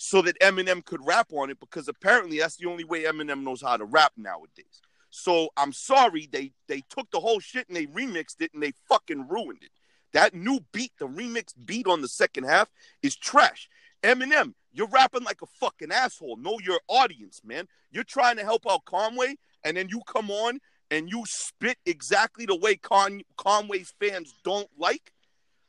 [0.00, 3.60] so that Eminem could rap on it because apparently that's the only way Eminem knows
[3.60, 4.80] how to rap nowadays.
[5.10, 8.72] So I'm sorry they they took the whole shit and they remixed it and they
[8.88, 9.70] fucking ruined it.
[10.12, 12.68] That new beat, the remixed beat on the second half,
[13.02, 13.68] is trash.
[14.04, 16.36] Eminem, you're rapping like a fucking asshole.
[16.36, 17.66] Know your audience, man.
[17.90, 19.34] You're trying to help out Conway,
[19.64, 20.60] and then you come on
[20.92, 25.12] and you spit exactly the way Con- Conway's fans don't like.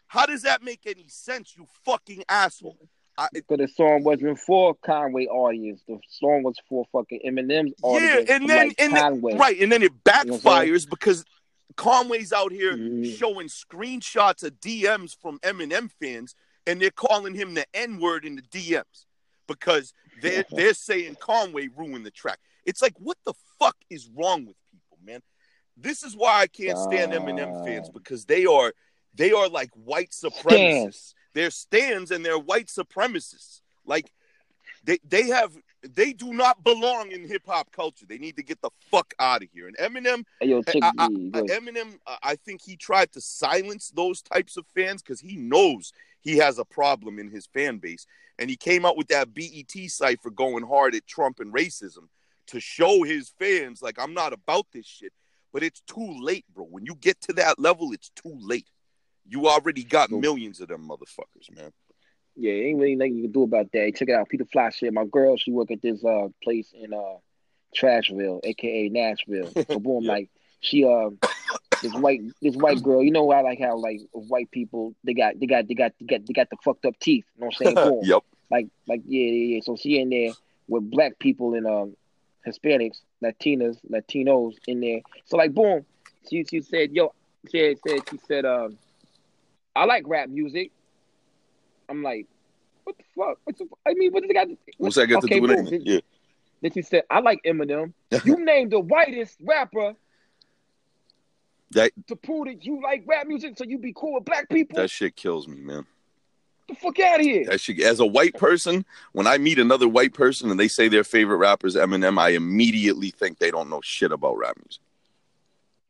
[0.07, 2.89] How does that make any sense, you fucking asshole?
[3.19, 5.81] I, But the song wasn't for Conway audience.
[5.87, 8.29] The song was for fucking Eminem's audience.
[8.29, 10.41] yeah, and then like and then- right, and then it what I'm saying?
[10.73, 11.25] backfires because
[11.75, 13.17] Conway's out here Mhm.
[13.17, 18.35] showing screenshots of DMs from Eminem fans, and they're calling him the N word in
[18.35, 19.05] the DMs
[19.47, 22.39] because they're they're saying Conway ruined the track.
[22.65, 25.21] It's like, what the fuck is wrong with people, man?
[25.77, 28.73] This is why I can't stand Eminem fans because they are
[29.13, 31.13] they are like white supremacists.
[31.33, 33.61] They're stands and they're white supremacists.
[33.85, 34.11] Like
[34.83, 38.05] they they have they do not belong in hip hop culture.
[38.07, 39.67] They need to get the fuck out of here.
[39.67, 44.57] And Eminem yo, I, I, I- Eminem, I think he tried to silence those types
[44.57, 48.05] of fans because he knows he has a problem in his fan base,
[48.37, 52.09] and he came out with that BET cipher going hard at Trump and racism
[52.47, 55.13] to show his fans like I'm not about this shit.
[55.51, 56.65] But it's too late, bro.
[56.65, 58.67] When you get to that level, it's too late.
[59.29, 61.71] You already got millions of them motherfuckers, man.
[62.35, 63.95] Yeah, ain't really nothing you can do about that.
[63.95, 64.29] Check it out.
[64.29, 64.93] Peter Fly shit.
[64.93, 67.17] My girl, she work at this uh place in uh
[67.77, 69.51] Trashville, aka Nashville.
[69.67, 70.11] So boom, Yeah.
[70.13, 70.29] like
[70.61, 71.09] she uh
[71.81, 75.39] this white this white girl, you know I like how like white people they got
[75.39, 77.25] they got they got they got they got the fucked up teeth.
[77.35, 77.75] You know what I'm saying?
[77.83, 77.99] Boom.
[78.03, 78.23] yep.
[78.49, 79.61] Like like yeah, yeah, yeah.
[79.63, 80.31] So she in there
[80.67, 81.95] with black people and um
[82.47, 85.01] Hispanics, Latinas, Latinos in there.
[85.25, 85.85] So like boom,
[86.29, 87.13] she she said, yo,
[87.51, 88.77] she said she said um
[89.75, 90.71] I like rap music.
[91.87, 92.27] I'm like,
[92.83, 93.37] what the fuck?
[93.43, 94.47] What's the, I mean, what does it got?
[94.77, 95.59] What's that got to do with boom.
[95.59, 95.81] anything?
[95.85, 95.99] Yeah.
[96.61, 97.93] Then she said, I like Eminem.
[98.25, 99.93] You named the whitest rapper
[101.71, 104.75] That to prove that you like rap music, so you be cool with black people.
[104.77, 105.85] that shit kills me, man.
[106.67, 107.45] the fuck out of here.
[107.45, 107.79] That shit.
[107.81, 111.37] As a white person, when I meet another white person and they say their favorite
[111.37, 114.81] rapper is Eminem, I immediately think they don't know shit about rap music.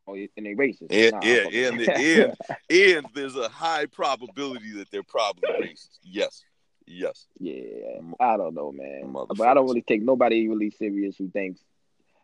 [0.10, 0.88] Oh, and they racist.
[0.90, 2.36] And Nah, yeah, and, it.
[2.70, 6.00] and and there's a high probability that they're probably racist.
[6.04, 6.44] Yes,
[6.86, 7.28] yes.
[7.40, 9.14] Yeah, I don't know, man.
[9.14, 11.62] But I don't really take nobody really serious who thinks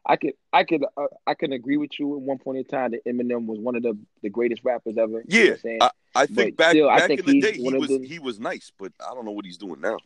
[0.08, 2.91] I could, I could, uh, I can agree with you at one point in time
[2.91, 5.24] that Eminem was one of the, the greatest rappers ever.
[5.28, 5.78] You know Yeah?
[5.82, 8.19] I, I think But back still, I think in the day he was the- he
[8.19, 9.98] was nice, but I don't know what he's doing now.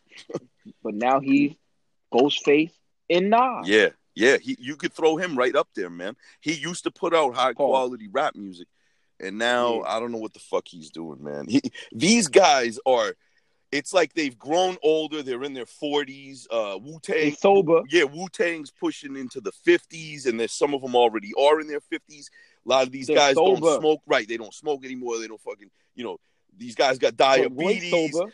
[0.84, 1.54] but now he's
[2.14, 2.72] Ghostface
[3.10, 3.68] and Nas.
[3.68, 3.90] Yeah,
[4.20, 4.38] yeah.
[4.38, 6.16] He you could throw him right up there, man.
[6.42, 8.68] He used to put out high quality rap music,
[9.20, 9.88] and now Yeah.
[9.88, 11.48] I don't know what the fuck he's doing, man.
[11.48, 13.16] He, these guys are.
[13.72, 15.22] It's like they've grown older.
[15.22, 16.48] They're in their forties.
[16.50, 17.84] Uh, Wu Tang sober.
[17.90, 21.68] yeah, Wu Tang's pushing into the fifties, and there's some of them already are in
[21.68, 22.32] their fifties.
[22.66, 24.02] A lot of these They're guys don't smoke.
[24.08, 25.20] Right, they don't smoke anymore.
[25.20, 26.18] They don't fucking, you know,
[26.58, 27.92] these guys got But Royce diabetes.
[28.12, 28.32] sober.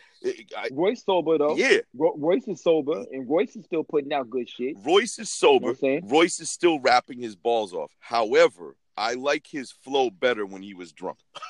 [0.58, 1.56] I- Royce sober though.
[1.56, 4.76] yeah, Ro- Royce is sober, and Royce is still putting out good shit.
[4.84, 5.74] Royce is You know sober.
[5.74, 6.08] what I'm?
[6.08, 7.92] Royce is still rapping his balls off.
[8.00, 11.20] However, I like his flow better when he was drunk.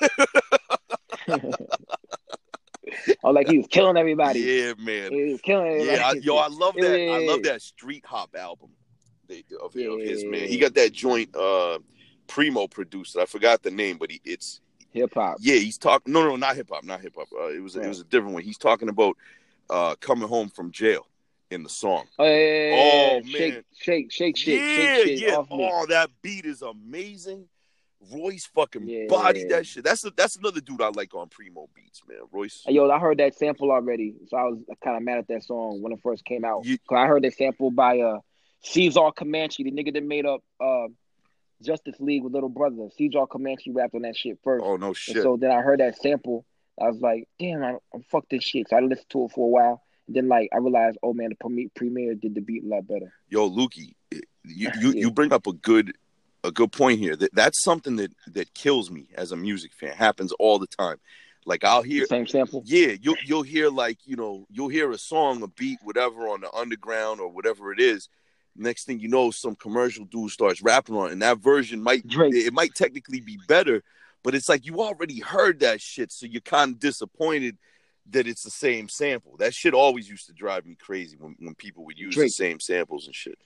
[3.22, 4.40] oh, like he was killing everybody.
[4.40, 5.12] Yeah, man.
[5.12, 5.96] He was killing everybody.
[5.98, 7.10] Yeah, I, yo, I love that.
[7.10, 8.70] I love that street hop album
[9.28, 10.48] they- of, of his man.
[10.48, 11.34] He got that joint.
[11.34, 11.78] Uh,
[12.28, 13.14] Primo produced.
[13.16, 13.20] it.
[13.20, 14.60] I forgot the name, but he, it's
[14.96, 15.36] Hip hop.
[15.40, 15.56] yeah.
[15.56, 16.12] He's talking.
[16.12, 16.82] No, no, not hip hop.
[16.84, 17.28] Not hip hop.
[17.32, 18.42] Uh, it was it was a different one.
[18.42, 19.16] He's talking about
[19.70, 21.06] uh, coming home from jail
[21.50, 22.04] in the song.
[22.18, 23.30] Oh, yeah, yeah, yeah, Oh, yeah.
[23.38, 23.64] shake, man.
[23.78, 25.34] shake, shake, shit, yeah, shake shit yeah.
[25.36, 25.70] off me.
[25.72, 27.46] Oh, that beat is amazing.
[28.12, 29.06] Royce fucking Yeah.
[29.08, 29.82] bodied that shit.
[29.84, 32.18] That's that's another dude I like on Primo beats, man.
[32.32, 32.62] Royce.
[32.66, 35.42] Hey, Yo, I heard that sample already, so I was kind of mad at that
[35.44, 36.64] song when it first came out.
[36.64, 38.18] You- Cause I heard that sample by uh
[38.62, 40.86] Caesar Comanche, the nigga that made up uh
[41.62, 42.88] Justus League with Little Brother.
[42.96, 44.64] Caesar Comanche rapped on that shit first.
[44.64, 45.22] Oh no and shit.
[45.22, 46.44] so then I heard that sample.
[46.80, 48.68] I was like, damn, I, I'm fuck this shit.
[48.68, 49.82] So I listened to it for a while.
[50.06, 52.86] And then like I realized, oh man, the Premier, Premier did the beat a lot
[52.86, 53.12] better.
[53.28, 54.90] Yo, Lukey, you you, Yeah.
[54.92, 55.94] you bring up a good
[56.44, 57.16] a good point here.
[57.16, 59.92] That that's something that that kills me as a music fan.
[59.96, 60.98] happens all the time.
[61.46, 62.62] Like I'll hear The same sample.
[62.66, 66.40] Yeah, you'll you'll hear like you know you'll hear a song, a beat, whatever on
[66.42, 68.08] the underground or whatever it is.
[68.58, 72.06] Next thing you know, some commercial dude starts rapping on it, and that version might
[72.06, 72.34] Drake.
[72.34, 73.82] it might technically be better,
[74.22, 77.56] but it's like you already heard that shit, so you're kind of disappointed
[78.10, 79.36] that it's the same sample.
[79.38, 82.60] That shit always used to drive me crazy when, when people would use the same
[82.60, 83.38] samples and shit.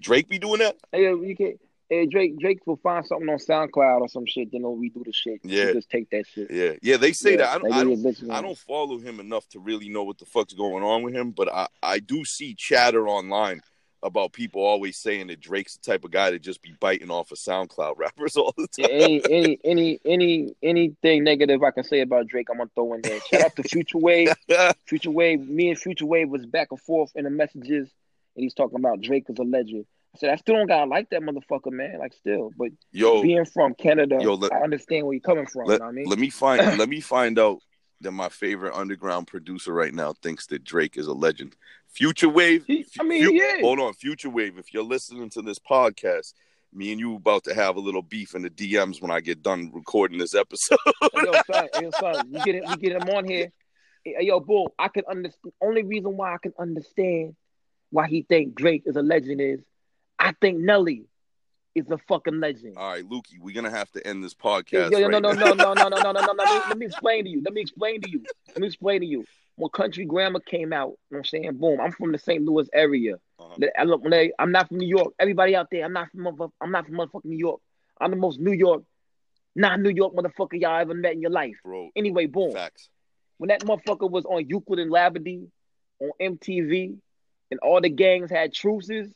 [0.00, 0.76] Drake be doing that?
[0.92, 1.58] Hey, yo, you can.
[1.88, 5.12] Hey, Drake, Drake will find something on SoundCloud or some shit, then he'll redo the
[5.12, 5.40] shit.
[5.42, 5.64] Yeah.
[5.64, 6.50] He'll just take that shit.
[6.50, 6.96] Yeah, yeah.
[6.96, 7.48] They say Yeah, that.
[7.50, 7.72] I don't.
[7.72, 11.02] I don't I don't follow him enough to really know what the fuck's going on
[11.02, 13.60] with him, but I, I do see chatter online
[14.02, 17.30] about people always saying that Drake's the type of guy to just be biting off
[17.30, 18.94] of SoundCloud rappers all the Yeah, time.
[18.96, 23.02] any any any any anything negative I can say about Drake, I'm gonna throw in
[23.02, 23.20] there.
[23.30, 24.34] Shout out to Future Wave.
[24.86, 27.90] Future Wave, me and Future Wave was back and forth in the messages,
[28.36, 29.86] and he's talking about Drake as a legend.
[30.14, 31.98] I said I still don't gotta like that motherfucker, man.
[31.98, 35.66] Like still, but Yo, being from Canada, yo, let- I understand where you're coming from.
[35.66, 36.06] let, you know I mean?
[36.06, 37.60] let me find let me find out
[38.00, 41.54] that my favorite underground producer right now thinks that Drake is a legend.
[41.92, 42.64] Future Wave.
[42.66, 43.60] He- I mean, Fu- is.
[43.60, 44.58] Hold on, Future Wave.
[44.58, 46.32] If you're listening to this podcast,
[46.72, 49.42] me and you about to have a little beef in the DMs when I get
[49.42, 50.78] done recording this episode.
[51.14, 53.52] Yo, son, yo, son, we get it, we get him on here.
[54.04, 55.52] Yo, bull, I can understand.
[55.62, 57.36] Only reason why I can understand
[57.90, 59.60] why he think Drake is a legend is,
[60.18, 61.04] I think Nelly
[61.74, 62.76] is a fucking legend.
[62.78, 64.90] All right, Lukey, we're gonna have to end this Yo, podcast.
[64.92, 66.32] yo, right no, no, no, no, no, no, no, no, no, no.
[66.32, 67.42] Let me, let me explain to you.
[67.44, 68.22] Let me explain to you.
[68.48, 69.24] Let me explain to you.
[69.56, 71.56] When Country Grammar came out, you know what I'm saying?
[71.58, 71.80] Boom.
[71.80, 72.42] I'm from the St.
[72.42, 73.16] Louis area.
[73.38, 73.66] Uh-huh.
[73.78, 75.12] I look, when they, I'm not from New York.
[75.18, 77.60] Everybody out there, I'm not from I'm not from motherfucking New York.
[78.00, 78.82] I'm the most New York,
[79.54, 81.56] not New York motherfucker y'all ever met in your life.
[81.62, 81.90] bro.
[81.94, 82.52] Anyway, boom.
[82.52, 82.88] Facts.
[83.38, 85.48] When that motherfucker was on Euclid and Labadie
[86.00, 86.96] on MTV,
[87.50, 89.14] and all the gangs had truces,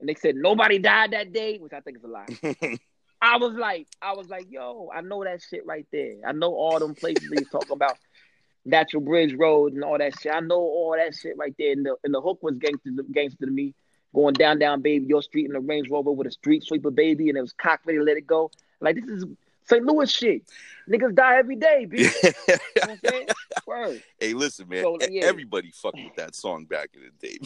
[0.00, 2.78] and they said nobody died that day, which I think is a lie.
[3.20, 6.14] I was like, I was like, yo, I know that shit right there.
[6.26, 7.98] I know all them places he's talking about,
[8.68, 10.32] Natural Bridge Road and all that shit.
[10.32, 11.72] I know all that shit right there.
[11.72, 13.74] And the and the hook was gangster, gangster to me,
[14.14, 17.28] going down, down, baby, your street in the Range Rover with a street sweeper, baby,
[17.28, 18.50] and it was cock ready to let it go.
[18.80, 19.24] Like this is
[19.68, 19.84] St.
[19.84, 20.42] Louis shit.
[20.88, 22.14] Niggas die every day, bitch.
[22.78, 24.82] You know what I'm hey, listen, man.
[24.82, 25.26] So, yeah.
[25.26, 27.38] Everybody fucked with that song back in the day,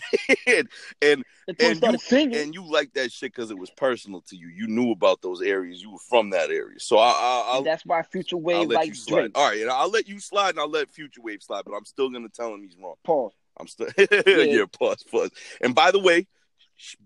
[0.46, 0.68] man.
[1.00, 1.24] and
[1.58, 2.38] And started singing.
[2.38, 4.48] and you like that shit because it was personal to you.
[4.48, 5.82] You knew about those areas.
[5.82, 6.78] You were from that area.
[6.78, 9.20] So I, I, I'll, that's why Future I'll Wave let like you slide.
[9.20, 9.38] Drake.
[9.38, 11.62] All right, and I'll let you slide, and I'll let Future Wave slide.
[11.64, 12.94] But I'm still gonna tell him he's wrong.
[13.02, 13.32] Pause.
[13.58, 15.30] I'm still yeah, plus Pause, pause.
[15.60, 16.26] And by the way,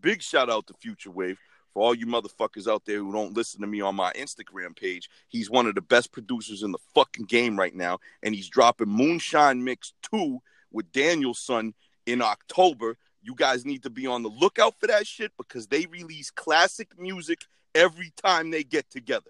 [0.00, 1.38] big shout out to Future Wave
[1.76, 5.10] For all you motherfuckers out there who don't listen to me on my Instagram page,
[5.28, 8.88] he's one of the best producers in the fucking game right now, and he's dropping
[8.88, 10.40] Moonshine Mix 2
[10.72, 11.74] with Daniel-Son
[12.06, 12.96] in October.
[13.20, 16.98] You guys need to be on the lookout for that shit because they release classic
[16.98, 17.40] music
[17.74, 19.28] every time they get together.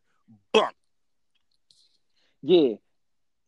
[0.52, 0.76] Bump.
[2.42, 2.74] Yeah,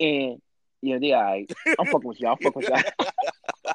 [0.01, 0.43] and
[0.83, 1.53] yeah, they all right.
[1.79, 2.33] I'm fucking with y'all.
[2.33, 3.73] I'm fucking with y'all.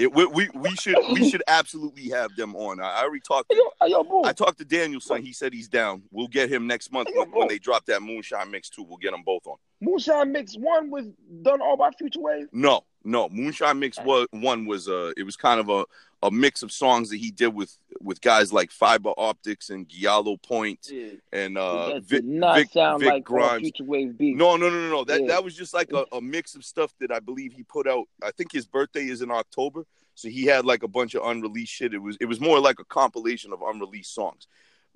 [0.00, 2.80] It, we, we we should we should absolutely have them on.
[2.80, 3.52] I, I already talked.
[3.86, 4.22] Yo.
[4.24, 5.20] I talked to Daniel-Son.
[5.20, 6.02] He said he's down.
[6.10, 8.82] We'll get him next month when, when they drop that Moonshine Mix 2.
[8.82, 9.56] We'll get them both on.
[9.82, 11.04] Moonshine Mix One was
[11.42, 12.46] done all by Future Wave.
[12.50, 13.28] No, no.
[13.28, 15.84] Moonshine Mix was one was uh it was kind of a,
[16.22, 20.36] a mix of songs that he did with with guys like Fiber Optics and Giallo
[20.36, 23.62] Point Yeah, and uh that Vic, did not Vic, sound Vic like Grimes.
[23.62, 24.36] Future Wave beat.
[24.36, 25.04] No, no, no, no, no.
[25.04, 25.28] That Yeah.
[25.28, 28.06] that was just like a, a mix of stuff that I believe he put out.
[28.22, 31.72] I think his birthday is in October, so he had like a bunch of unreleased
[31.72, 31.94] shit.
[31.94, 34.46] It was it was more like a compilation of unreleased songs.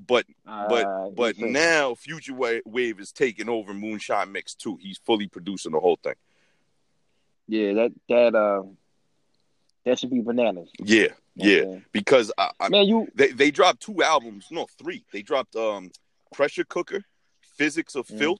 [0.06, 4.78] But but Alright, but now Future Wave is taking over Moonshine Mix 2.
[4.80, 6.14] He's fully producing the whole thing.
[7.46, 8.62] Yeah, that that uh,
[9.84, 10.70] that should be bananas.
[10.78, 11.78] Yeah, yeah.
[11.92, 15.04] Because I, I, man, you they they dropped two albums, no three.
[15.12, 15.90] They dropped um
[16.32, 17.04] Pressure Cooker,
[17.56, 18.18] Physics of Mhm.
[18.18, 18.38] Filth,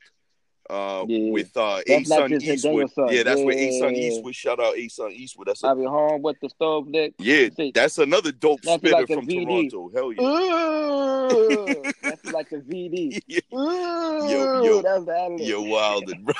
[0.70, 1.30] uh Yeah.
[1.30, 2.90] with uh That's not Asun just his Eastwood.
[3.12, 3.68] Yeah, that's where Yeah.
[3.82, 4.34] Asun Eastwood.
[4.34, 5.48] Shout out Asun Eastwood.
[5.48, 7.14] That's a I be home with the stove lit.
[7.18, 9.70] Yeah, See, that's another dope That's spitter like from VD.
[9.70, 9.90] Toronto.
[9.94, 11.92] Hell yeah.
[12.02, 13.20] That's like a VD.
[13.26, 15.40] Yeah, Ooh, Yo, yo, that's the lib.
[15.40, 16.34] You're wildin', bro.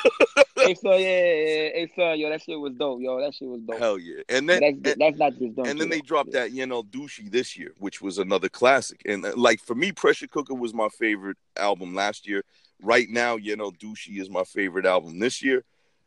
[0.57, 3.49] Hey son, yeah, yeah, yeah, hey son, yo, that shit was dope, yo, that shit
[3.49, 3.79] was dope.
[3.79, 4.23] Hell yeah.
[4.29, 5.67] And then that's and, that's not just done.
[5.67, 6.41] and then they dropped Yeah.
[6.41, 9.01] that you know Douchey this year, which was another classic.
[9.07, 12.45] And uh, like for me, Pressure Cooker was my favorite album last year.
[12.85, 15.65] Right now, you know, Douchey is my favorite album this year.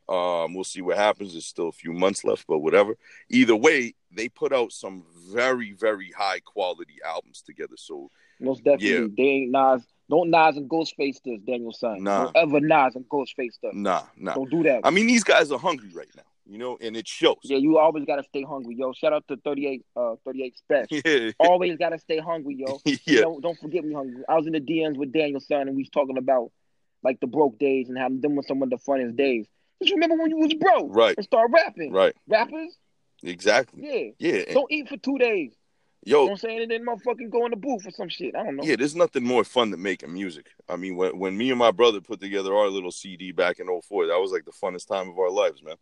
[0.08, 1.34] Um, we'll see what happens.
[1.34, 2.96] There's still a few months left, but whatever.
[3.30, 7.76] Either way, they put out some very, very high quality albums together.
[7.78, 8.10] So
[8.40, 9.08] Most definitely, Yeah.
[9.18, 9.84] they ain't Nas.
[10.10, 12.02] Don't Nas and Ghostface this, Daniel Son.
[12.04, 12.26] Nah.
[12.32, 13.74] Don't ever Nas and Ghostface this.
[13.74, 14.36] nah, nah.
[14.36, 14.82] Don't do that.
[14.86, 17.36] I mean, these guys are hungry right now, you know, and it shows.
[17.44, 18.94] yeah, you always gotta stay hungry, yo.
[18.94, 21.02] Shout out to 38, uh, 38 Special.
[21.06, 22.80] Yeah, always gotta stay hungry, yo.
[23.06, 23.22] yeah.
[23.22, 24.24] Don't don't forget me hungry.
[24.30, 26.52] I was in the DMs with Daniel Son, and we was talking about
[27.04, 29.46] like the broke days and how them with some of the funnest days.
[29.82, 31.92] Just remember when you was broke Right, and start rapping.
[31.94, 32.76] right, Rappers,
[33.24, 33.82] exactly.
[34.20, 34.34] yeah.
[34.38, 35.54] Yeah, Don't eat for two days.
[36.06, 36.62] You know yo, I'm saying?
[36.62, 38.34] And then motherfucking go in the booth or some shit.
[38.36, 38.64] I don't know.
[38.64, 38.76] yeah.
[38.78, 40.48] There's nothing more fun than making music.
[40.70, 43.68] I mean, when when me and my brother put together our little CD back in
[43.68, 45.76] 04, that was like the funnest time of our lives, man.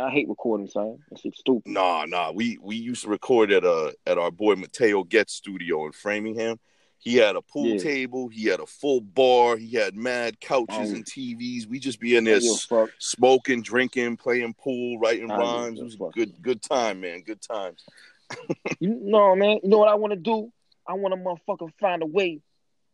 [0.00, 0.98] I hate recording, son.
[1.10, 1.70] That shit's stupid.
[1.70, 2.30] Nah, nah.
[2.32, 6.58] We we used to record at uh at our boy Mateo Getz studio in Framingham.
[6.98, 7.78] He had a pool Yeah.
[7.78, 8.28] table.
[8.28, 9.56] He had a full bar.
[9.58, 10.94] He had mad couches Oh.
[10.94, 11.66] and TVs.
[11.66, 12.90] We just be in there don't give a fuck.
[12.98, 15.78] smoking, drinking, playing pool, writing rhymes.
[15.80, 16.14] It was fuck.
[16.14, 17.20] good good time, man.
[17.22, 17.84] Good times.
[18.80, 19.60] You know, man.
[19.62, 20.50] You know what I want to do?
[20.88, 22.40] I want to motherfucking find a way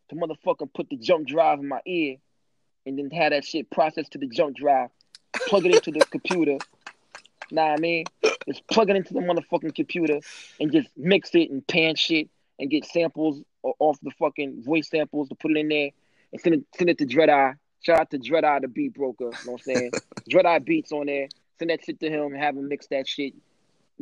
[0.08, 2.16] to motherfucking put the jump drive in my ear,
[2.84, 4.90] and then have that shit processed to the jump drive,
[5.46, 6.58] plug it into the computer.
[7.52, 8.04] Nah, I mean,
[8.46, 10.20] just plug it into the motherfucking computer
[10.60, 12.28] and just mix it and pan shit
[12.60, 15.90] and get samples off the fucking voice samples to put it in there
[16.32, 17.54] and send it send it to Dread Eye.
[17.80, 19.24] Shout out to Dread Eye, the beat broker.
[19.24, 19.92] You know what I'm saying?
[20.28, 21.28] Dread Eye beats on there.
[21.58, 23.34] Send that shit to him and have him mix that shit.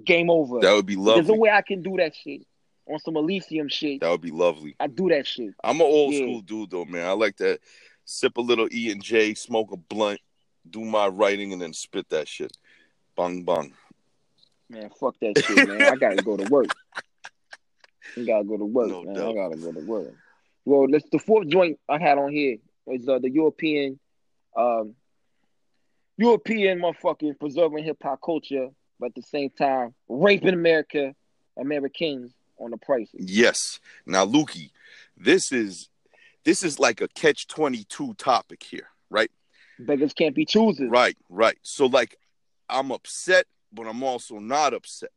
[0.04, 0.61] Game over.
[0.61, 1.22] That would be lovely.
[1.22, 2.42] There's a way I can do that shit
[2.86, 4.00] on some Elysium shit.
[4.00, 4.74] That would be lovely.
[4.80, 5.54] I do that shit.
[5.62, 6.20] I'm an old Yeah.
[6.20, 7.06] school dude though, man.
[7.06, 7.59] I like to
[8.04, 10.20] sip a little E and J, smoke a blunt,
[10.68, 12.56] do my writing, and then spit that shit.
[13.16, 13.72] Bang bang.
[14.70, 15.82] Man, fuck that shit, man.
[15.82, 16.68] I gotta go to work.
[18.16, 19.14] I gotta go to work, No man.
[19.14, 19.30] doubt.
[19.30, 20.14] I gotta go to work.
[20.64, 23.98] Well, let's the fourth joint I had on here is uh, the European,
[24.56, 24.94] um,
[26.16, 31.14] European motherfucking preserving hip hop culture, but at the same time raping America,
[31.59, 33.14] Americans on the prices.
[33.18, 33.78] Yes.
[34.04, 34.70] Now, Lukey,
[35.16, 35.88] this is
[36.44, 39.30] this is like a catch twenty two topic here, right?
[39.78, 40.90] Beggars can't be choosers.
[40.90, 41.56] Right, right.
[41.62, 42.16] So like
[42.68, 45.11] I'm upset, but I'm also not upset.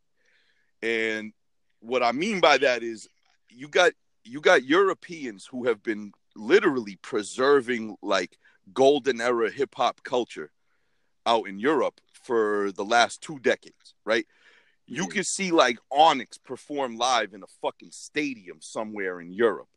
[0.83, 1.33] And
[1.81, 3.07] what I mean by that is
[3.49, 3.91] you got
[4.23, 8.37] you got Europeans who have been literally preserving like
[8.73, 10.51] golden era hip hop culture
[11.25, 14.25] out in Europe for the last two decades, right?
[14.87, 15.13] You Yeah.
[15.13, 19.69] can see like Onyx perform live in a fucking stadium somewhere in Europe.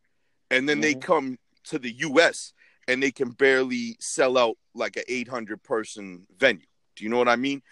[0.51, 1.01] And then they Mhm.
[1.01, 2.53] come to the US
[2.87, 6.67] and they can barely sell out like an 800 person venue.
[6.97, 7.63] Do you know what I mean?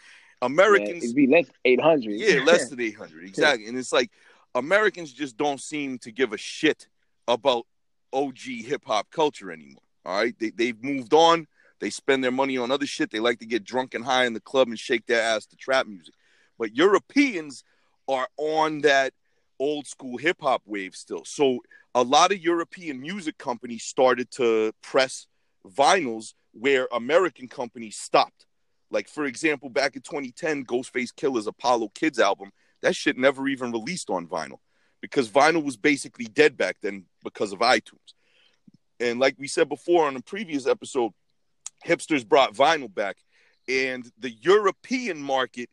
[0.43, 2.20] Americans, it'd be less eight hundred.
[2.20, 3.68] yeah, less than 800, exactly.
[3.68, 4.11] And it's like
[4.55, 6.88] Americans just don't seem to give a shit
[7.28, 7.66] about
[8.12, 9.82] OG hip hop culture anymore.
[10.05, 11.47] All right, they they've moved on.
[11.80, 13.11] They spend their money on other shit.
[13.11, 15.57] They like to get drunk and high in the club and shake their ass to
[15.57, 16.14] trap music.
[16.59, 17.64] But Europeans
[18.09, 19.12] are on that
[19.59, 21.24] old school hip hop wave still.
[21.24, 21.61] So
[21.95, 25.26] a lot of European music companies started to press
[25.66, 28.47] vinyls where American companies stopped.
[28.93, 32.51] Like for example, back in 2010, Ghostface Killah's Apollo Kids album,
[32.82, 34.59] that shit never even released on vinyl
[35.01, 38.14] because vinyl was basically dead back then because of iTunes.
[39.01, 41.12] And like we said before on a previous episode,
[41.84, 43.16] hipsters brought vinyl back
[43.66, 45.70] and the European market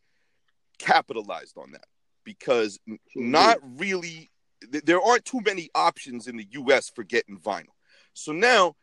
[0.80, 1.86] capitalized on that
[2.24, 2.80] because
[3.16, 4.30] not really
[4.84, 7.76] there aren't too many options in the US for getting vinyl.
[8.14, 8.76] So now,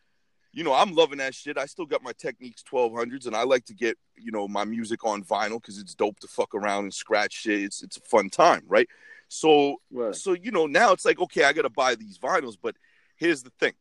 [0.56, 1.58] you know, I'm loving that shit.
[1.58, 5.04] I still got my Technics 1200s and I like to get, you know, my music
[5.04, 7.60] on vinyl cuz it's dope to fuck around and scratch shit.
[7.60, 8.88] It's it's a fun time, right?
[9.28, 10.14] So right.
[10.14, 12.74] so you know, now it's like okay, I got to buy these vinyls, but
[13.16, 13.74] here's the thing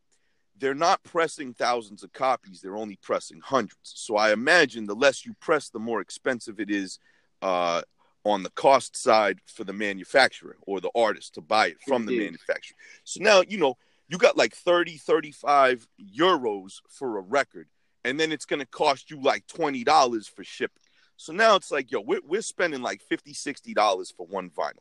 [0.58, 5.26] they're not pressing thousands of copies they're only pressing hundreds so i imagine the less
[5.26, 6.98] you press the more expensive it is
[7.42, 7.82] uh,
[8.24, 12.20] on the cost side for the manufacturer or the artist to buy it from Indeed.
[12.20, 15.88] the manufacturer so now you know you got like 30 35
[16.18, 17.68] euros for a record
[18.04, 20.84] and then it's going to cost you like $20 for shipping
[21.18, 24.74] so now it's like yo we're, we're spending like 50 $60 for one vinyl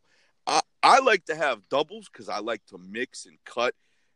[0.47, 3.75] I, I like to have doubles because i like to mix and cut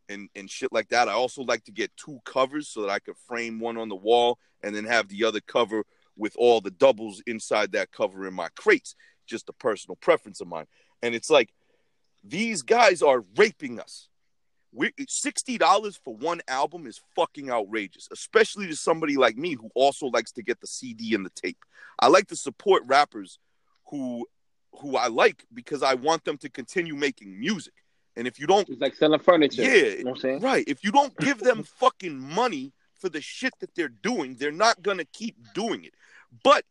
[0.09, 1.09] and and shit like that.
[1.09, 3.96] I also like to get two covers so that I could frame one on the
[3.96, 5.84] wall and then have the other cover
[6.16, 8.94] with all the doubles inside that cover in my crates.
[9.26, 10.66] Just a personal preference of mine.
[11.02, 11.52] And it's like
[12.24, 14.09] these guys are raping us.
[14.72, 19.70] We sixty dollars for one album is fucking outrageous, especially to somebody like me who
[19.74, 21.58] also likes to get the CD and the tape.
[21.98, 23.38] I like to support rappers
[23.86, 24.26] who
[24.80, 27.72] who I like because I want them to continue making music.
[28.16, 29.62] And if you don't, it's like selling furniture.
[29.62, 30.40] Yeah, you know I'm saying?
[30.40, 30.64] right.
[30.66, 34.82] If you don't give them fucking money for the shit that they're doing, they're not
[34.82, 35.94] gonna keep doing it.
[36.42, 36.64] But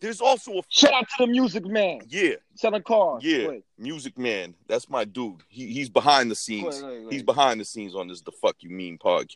[0.00, 2.00] there's also a shout out to the Music Man.
[2.08, 3.22] Yeah, selling cars.
[3.24, 4.54] Yeah, Music Man.
[4.66, 5.42] That's my dude.
[5.48, 6.82] He, he's behind the scenes.
[6.82, 7.12] Wait, wait, wait.
[7.12, 8.20] He's behind the scenes on this.
[8.20, 9.34] The fuck you mean podcast.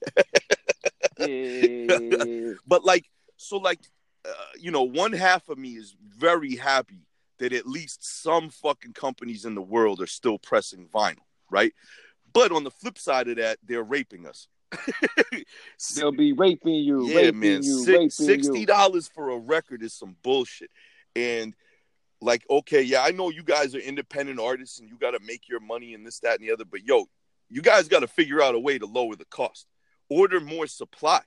[1.19, 2.55] yeah.
[2.67, 3.07] but like,
[3.37, 3.81] so like,
[4.25, 7.07] uh, you know, one half of me is very happy
[7.39, 11.17] that at least some fucking companies in the world are still pressing vinyl
[11.53, 11.73] right?
[12.33, 14.49] But on the flip side of that, they're raping us.
[15.97, 17.07] They'll be raping you.
[17.07, 17.63] Yeah, raping man.
[17.63, 20.71] You, Six, Sixty dollars for a record is some bullshit.
[21.15, 21.55] And
[22.21, 25.49] like, okay, yeah, I know you guys are independent artists and you got to make
[25.49, 26.65] your money and this, that, and the other.
[26.65, 27.07] But yo,
[27.49, 29.67] you guys got to figure out a way to lower the cost.
[30.09, 31.21] Order more supply.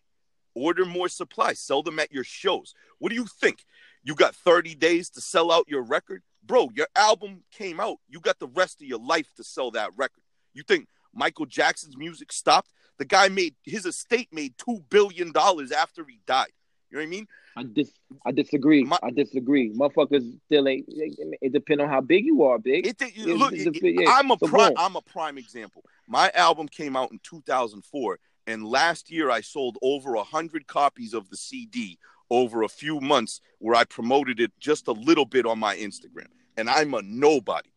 [0.54, 1.54] Order more supply.
[1.54, 2.74] Sell them at your shows.
[3.00, 3.66] What do you think?
[4.04, 6.22] You got 30 days to sell out your record?
[6.46, 7.98] bro, your album came out.
[8.08, 10.22] You got the rest of your life to sell that record.
[10.54, 12.72] You think Michael Jackson's music stopped?
[12.98, 16.52] The guy made his estate made two billion dollars after he died.
[16.90, 17.28] You know what I mean?
[17.58, 17.92] I dis
[18.26, 18.84] I disagree.
[18.84, 19.74] My, I disagree.
[19.74, 20.86] Motherfuckers still ain't.
[20.88, 22.60] It, it depends on how big you are.
[22.60, 22.86] Big.
[22.86, 24.12] It, it, look, yeah.
[24.12, 24.74] I'm a so prime.
[24.78, 25.84] I'm a prime example.
[26.08, 31.14] My album came out in 2004, and last year I sold over a hundred copies
[31.14, 31.98] of the CD
[32.30, 36.28] over a few months where I promoted it just a little bit on my Instagram.
[36.58, 37.70] And I'm a nobody.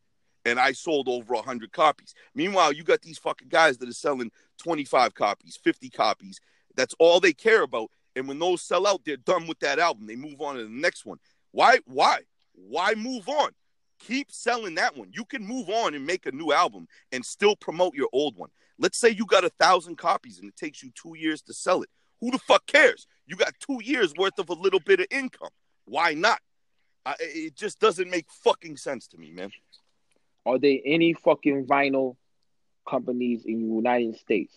[0.49, 2.15] And I sold over 100 copies.
[2.35, 4.31] Meanwhile, you got these fucking guys that are selling
[4.63, 6.41] 25 copies, 50 copies.
[6.75, 7.91] That's all they care about.
[8.17, 10.07] And when those sell out, they're done with that album.
[10.07, 11.19] They move on to the next one.
[11.53, 11.81] Why?
[11.85, 12.21] Why?
[12.55, 13.51] Why move on?
[14.01, 15.11] Keep selling that one.
[15.13, 18.51] You can move on and make a new album and still promote your old one.
[18.79, 21.83] Let's say you got a thousand copies and it takes you two years to sell
[21.83, 21.91] it.
[22.21, 23.07] Who the fuck cares?
[23.27, 25.51] You got two years worth of a little bit of income.
[25.85, 26.41] Why not?
[27.05, 29.51] I, it just doesn't make fucking sense to me, man.
[30.49, 32.17] Are there any fucking vinyl
[32.89, 34.53] companies in the United States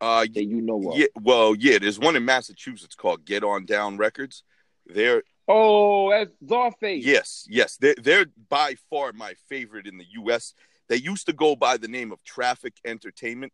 [0.00, 0.98] uh, that you know of?
[0.98, 4.42] Yeah, well, yeah, there's one in Massachusetts called Get On Down Records.
[4.86, 7.02] They're oh, that's Czarface.
[7.02, 10.54] Yes, yes, they're they're by far my favorite in the U.S.
[10.88, 13.52] They used to go by the name of Traffic Entertainment,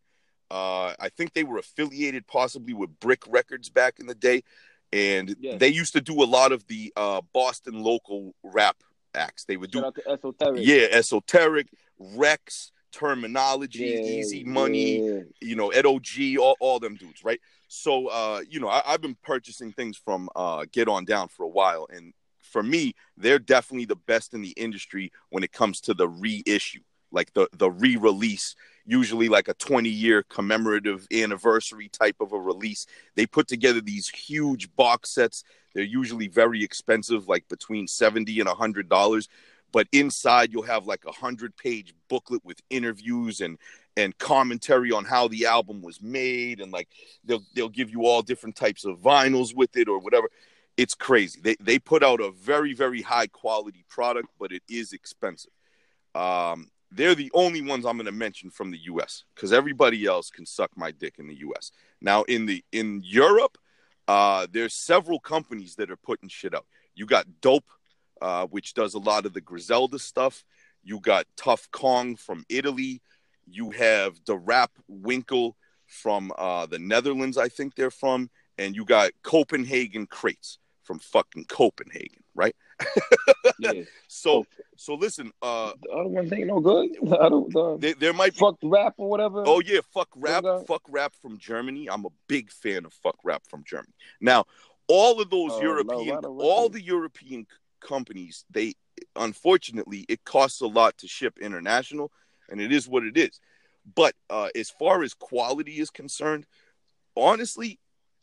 [0.51, 4.43] uh, I think they were affiliated possibly with Brick Records back in the day,
[4.91, 5.59] and yes.
[5.59, 8.77] they used to do a lot of the uh, Boston local rap
[9.13, 9.45] acts.
[9.45, 10.61] They would Shout do esoteric.
[10.65, 15.19] Yeah, esoteric, Rex, terminology, yeah, easy money, yeah.
[15.41, 17.39] you know, Ed OG, all, all them dudes, right?
[17.67, 21.43] So uh, you know, I, have been purchasing things from uh, Get On Down for
[21.43, 25.81] a while, and for me, they're definitely the best in the industry when it comes
[25.81, 26.81] to the reissue,
[27.11, 28.55] like the the re-release
[28.89, 32.87] usually like a 20 year commemorative anniversary type of a release.
[33.15, 35.43] They put together these huge box sets.
[35.75, 39.29] They're usually very expensive, like between 70 and 100 dollars.
[39.71, 43.59] But inside you'll have like a hundred page booklet with interviews and
[43.95, 46.87] and commentary on how the album was made, and like
[47.23, 50.29] they'll they'll give you all different types of vinyls with it or whatever.
[50.77, 51.39] It's crazy.
[51.43, 55.51] They they put out a very very high quality product, but it is expensive.
[56.15, 59.23] Um, they're the only ones I'm going to mention from the U.S.
[59.35, 61.71] because everybody else can suck my dick in the U.S.
[62.01, 63.57] Now in the in Europe,
[64.07, 66.65] uh, there's several companies that are putting shit out.
[66.95, 67.69] You got Dope,
[68.21, 70.43] uh, which does a lot of the Griselda stuff.
[70.83, 73.01] You got Tough Kong from Italy.
[73.45, 75.55] You have the Rap Winkle
[75.89, 81.45] from uh, the Netherlands, I think they're from, and you got Copenhagen Crates from fucking
[81.45, 82.55] Copenhagen, right?
[83.59, 83.71] Yeah.
[84.07, 86.89] so so listen, uh, The other ones ain't no good.
[87.01, 89.43] The other, the there, there might be fuck rap or whatever.
[89.45, 91.89] Oh yeah, fuck rap, fuck rap from Germany.
[91.89, 93.93] I'm a big fan of fuck rap from Germany.
[94.21, 94.45] Now,
[94.87, 97.45] all of those Oh, European, no, right, right, all the European
[97.81, 98.73] companies, they
[99.15, 102.11] unfortunately it costs a lot to ship international,
[102.49, 103.39] and it is what it is.
[103.95, 106.45] But uh, as far as quality is concerned,
[107.15, 107.79] honestly,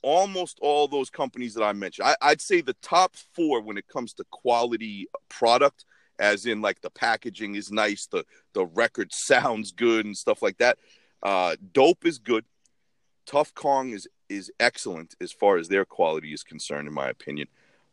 [0.07, 3.88] almost all those companies that I mentioned, I, I'd say the top four when it
[3.88, 5.84] comes to quality product,
[6.20, 10.59] as in like the packaging is nice, the the record sounds good and stuff like
[10.59, 10.78] that.
[11.24, 12.44] Uh, Dope is good.
[13.26, 17.48] Tough Kong is is excellent as far as their quality is concerned, in my opinion.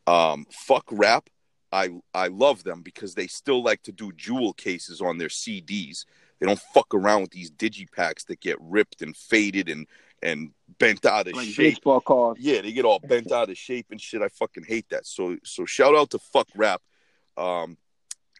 [0.05, 1.32] Um, fuck rap,
[1.72, 6.05] I I love them because they still like to do jewel cases on their CDs.
[6.39, 9.88] They don't fuck around with these digipacks that get ripped and faded and
[10.24, 11.76] and bent out of like shape.
[11.76, 12.40] baseball cards.
[12.40, 14.22] Yeah, they get all bent out of shape and shit.
[14.22, 15.06] I fucking hate that.
[15.06, 16.82] So so shout out to fuck rap.
[17.38, 17.78] Um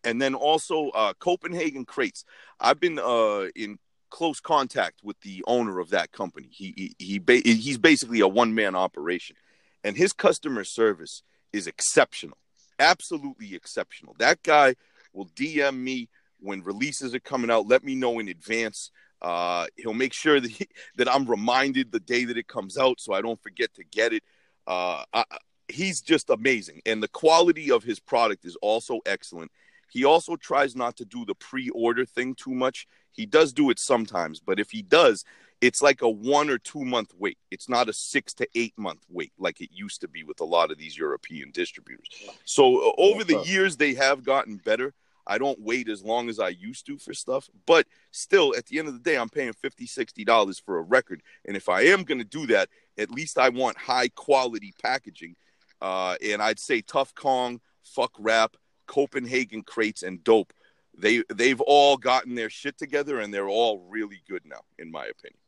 [0.04, 2.26] and then also uh Copenhagen Crates.
[2.60, 3.78] I've been uh in
[4.10, 6.48] close contact with the owner of that company.
[6.52, 9.36] He he, he ba- he's basically a one man operation
[9.84, 12.38] and his customer service is exceptional.
[12.80, 14.16] Absolutely exceptional.
[14.20, 14.76] That guy
[15.14, 16.10] will DM me
[16.40, 18.92] when releases are coming out, let me know in advance.
[19.24, 20.68] Uh, he'll make sure that he,
[20.98, 24.14] that I'm reminded the day that it comes out, so I don't forget to get
[24.14, 24.24] it.
[24.68, 25.24] Uh, I,
[25.70, 29.52] he's just amazing, and the quality of his product is also excellent.
[29.90, 32.88] He also tries not to do the pre-order thing too much.
[33.12, 35.24] He does do it sometimes, but if he does,
[35.62, 37.38] it's like a one or two month wait.
[37.50, 40.46] It's not a six to eight month wait like it used to be with a
[40.46, 42.10] lot of these European distributors.
[42.44, 44.94] So uh, over the years, they have gotten better.
[45.26, 48.80] I don't wait as long as I used to for stuff, but still, at the
[48.80, 51.22] end of the day, I'm paying $50, $60 for a record.
[51.46, 55.36] And if I am going to do that, at least I want high quality packaging.
[55.82, 58.56] Uh, and I'd say Tough Kong, Fuck Rap,
[58.88, 60.54] Copenhagen Crates, and Dope.
[60.96, 65.06] They they've all gotten their shit together, and they're all really good now, in my
[65.06, 65.40] opinion.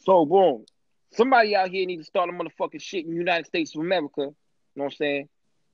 [0.00, 0.64] So boom,
[1.12, 4.20] somebody out here need to start a motherfucking shit in the United States of America.
[4.20, 4.34] You
[4.76, 5.28] know what I'm saying?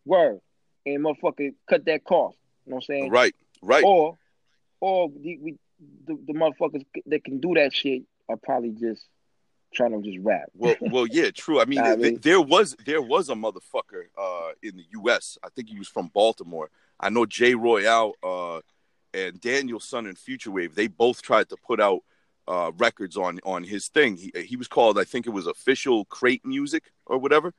[0.05, 0.41] Word.
[0.87, 2.39] And motherfucker cut that cost.
[2.67, 3.11] You know what I'm saying?
[3.11, 3.85] Right, right.
[3.85, 4.19] Or
[4.81, 5.59] or the, we,
[6.07, 9.07] the, the motherfuckers that can do that shit are probably just
[9.75, 10.51] trying to just rap.
[10.55, 11.61] Well, well, yeah, true.
[11.61, 15.39] I mean, Nah, th- there was there was a motherfucker uh, in the U.S.
[15.43, 16.71] I think he was from Baltimore.
[16.99, 18.61] I know Jay Royale uh,
[19.13, 20.75] and Daniel Son and Future Wave.
[20.75, 22.01] They both tried to put out
[22.47, 24.17] uh, records on on his thing.
[24.17, 27.53] He he was called, I think it was official crate music or whatever.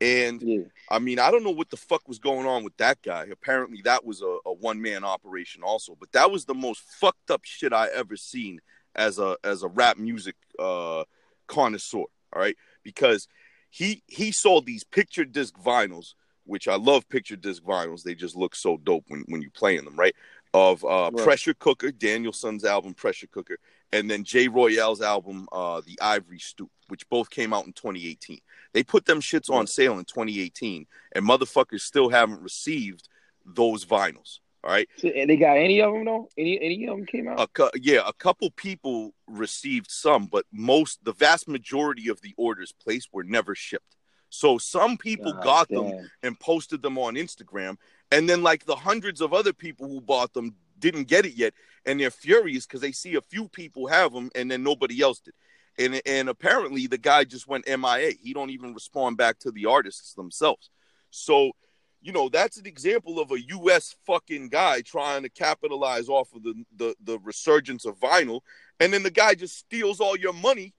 [0.00, 0.64] And Yeah.
[0.90, 3.26] I mean, I don't know what the fuck was going on with that guy.
[3.30, 5.96] Apparently, that was a, a one man operation also.
[5.98, 8.60] But that was the most fucked up shit I ever seen
[8.94, 11.04] as a as a rap music uh,
[11.46, 12.04] connoisseur.
[12.32, 13.26] All right, because
[13.70, 18.02] he he sold these picture disc vinyls, which I love picture disc vinyls.
[18.02, 20.14] They just look so dope when when you playing them, right?
[20.54, 21.24] Of uh, Right.
[21.24, 23.58] Pressure Cooker, Daniel Son's album Pressure Cooker,
[23.92, 28.38] and then Jay Royale's album uh, The Ivory Stoop, which both came out in 2018.
[28.72, 33.08] They put them shits on sale in 2018, and motherfuckers still haven't received
[33.44, 34.40] those vinyls.
[34.64, 34.88] All right.
[34.96, 36.28] So, and they got any of them though?
[36.36, 37.40] Any any of them came out?
[37.40, 42.34] A cou- yeah, a couple people received some, but most, the vast majority of the
[42.36, 43.96] orders placed were never shipped.
[44.30, 47.76] So some people God got them and posted them on Instagram,
[48.10, 51.54] and then like the hundreds of other people who bought them didn't get it yet,
[51.86, 55.20] and they're furious because they see a few people have them and then nobody else
[55.20, 55.34] did.
[55.78, 58.12] And and apparently the guy just went MIA.
[58.20, 60.70] He don't even respond back to the artists themselves.
[61.10, 61.52] So,
[62.00, 66.42] you know, that's an example of a US fucking guy trying to capitalize off of
[66.42, 68.40] the the, the resurgence of vinyl,
[68.80, 70.74] and then the guy just steals all your money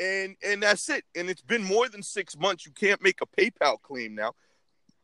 [0.00, 1.04] and and that's it.
[1.14, 2.66] And it's been more than six months.
[2.66, 4.32] You can't make a PayPal claim now,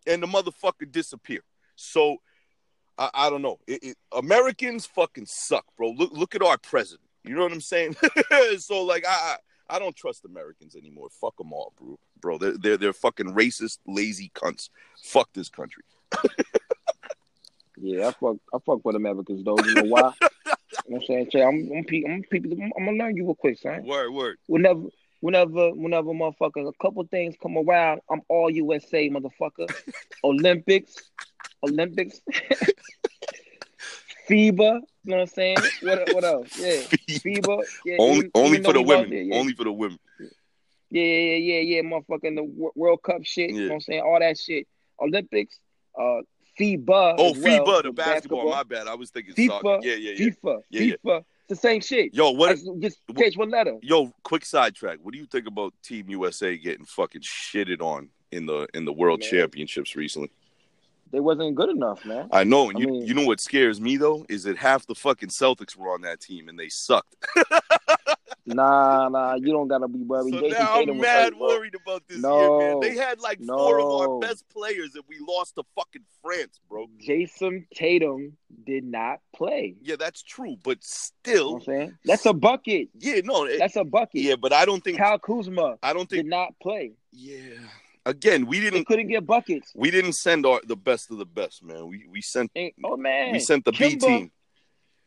[0.07, 1.41] and the motherfucker disappear.
[1.77, 2.19] So
[2.99, 3.59] I, I don't know.
[3.67, 5.91] It, it, Americans fucking suck, bro.
[5.91, 7.09] Look look at our president.
[7.25, 7.97] You know what I'm saying?
[8.59, 9.37] so like I.
[9.67, 11.09] I don't trust Americans anymore.
[11.23, 11.99] Fuck them all, bro.
[12.21, 14.69] Bro, they're they're, they're fucking racist, lazy cunts.
[15.03, 15.85] Fuck this country.
[17.77, 19.57] Yeah, I fuck I fuck with Americans though.
[19.57, 20.13] You know why?
[20.23, 21.29] you know what I'm saying?
[21.33, 23.85] Say, I'm I'm, pe- I'm people I'm, I'm gonna learn you real quick, son.
[23.85, 24.37] Word, word.
[24.47, 24.83] Whenever
[25.21, 29.73] whenever whenever motherfuckers a couple things come around, I'm all USA motherfucker.
[30.25, 31.11] Olympics.
[31.63, 32.21] Olympics.
[34.29, 34.59] FIBA.
[34.59, 34.61] You
[35.05, 35.57] know what I'm saying?
[35.83, 36.59] What what else?
[36.59, 36.81] Yeah,
[37.19, 37.63] FIBA.
[37.85, 39.13] Yeah, only only for the women.
[39.13, 39.37] it, yeah.
[39.37, 39.99] Only for the women.
[40.91, 43.51] Yeah, yeah, yeah, yeah, motherfucking the World Cup shit.
[43.51, 44.01] You know what I'm saying?
[44.03, 44.67] All that shit.
[45.01, 45.59] Olympics,
[45.99, 46.21] uh,
[46.59, 47.17] FIBA.
[47.19, 48.49] Oh, well, FIBA, the basketball.
[48.51, 48.87] My bad.
[48.87, 49.79] I was thinking FIFA, soccer.
[49.83, 50.27] Yeah, yeah, yeah.
[50.31, 50.95] FIFA, Yeah, yeah.
[51.05, 51.19] FIFA.
[51.19, 52.15] It's the same shit.
[52.15, 52.51] Yo, what?
[52.53, 53.77] Just- just change one letter.
[53.83, 55.01] Yo, quick sidetrack.
[55.03, 58.93] What do you think about Team USA getting fucking shitted on in the in the
[58.93, 59.29] World Man.
[59.31, 60.31] Championships recently?
[61.11, 62.29] They wasn't good enough, man.
[62.33, 64.87] I know, and I you mean- you know what scares me though is that half
[64.87, 67.15] the fucking Celtics were on that team and they sucked.
[68.47, 70.35] Nah, nah, you don't gotta be worried.
[70.35, 71.49] So Jayson now Tatum I'm mad bro.
[71.49, 72.61] worried about this No.
[72.61, 72.81] year, man.
[72.81, 76.87] They had like four of our best players and we lost to fucking France, bro.
[77.01, 78.37] Jayson Tatum
[78.67, 79.77] did not play.
[79.81, 80.77] Yeah, that's true, but
[81.25, 81.99] You know still, I'm saying?
[82.05, 82.89] That's a bucket.
[82.99, 84.21] yeah, no, it- That's a bucket.
[84.21, 86.93] yeah, but I don't think Kyle Kuzma I don't think did not play.
[87.13, 87.39] yeah.
[88.07, 89.73] Again, we didn't couldn't get buckets.
[89.75, 91.87] we didn't send our the best of the best, man.
[91.87, 94.31] We we sent And, oh man, we sent the B team.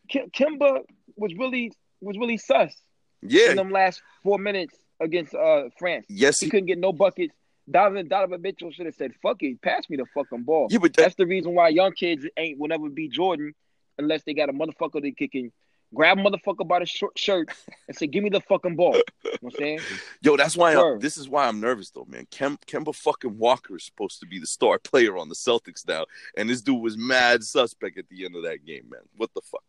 [0.10, 0.82] Kim- Kemba
[1.16, 1.72] was really
[2.02, 2.74] was really sus
[3.22, 6.06] Yeah, in them last four minutes against uh France.
[6.10, 7.36] yes, He he, couldn't get no buckets.
[7.70, 10.94] Donovan Donovan Mitchell should have said, "Fuck it, pass me the fucking ball." yeah, but
[10.96, 13.54] that, That's the reason why young kids ain't will never be Jordan
[14.00, 15.52] unless they got a motherfucker they kicking.
[15.94, 17.50] Grab a motherfucker by the short shirt
[17.88, 19.80] and say, "Give me the fucking ball." You know what I'm saying?
[20.22, 21.02] yo, that's why I, Word.
[21.02, 22.28] this is why I'm nervous though, man.
[22.30, 26.06] Kem, Kemba fucking Walker is supposed to be the star player on the Celtics now,
[26.36, 29.02] and this dude was mad suspect at the end of that game, man.
[29.16, 29.64] What the fuck?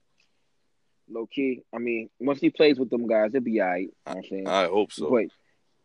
[1.09, 1.63] Low key.
[1.73, 3.83] I mean, once he plays with them guys, it'll be alright.
[3.83, 4.49] You know what I'm saying?
[4.49, 5.09] I hope so.
[5.11, 5.27] But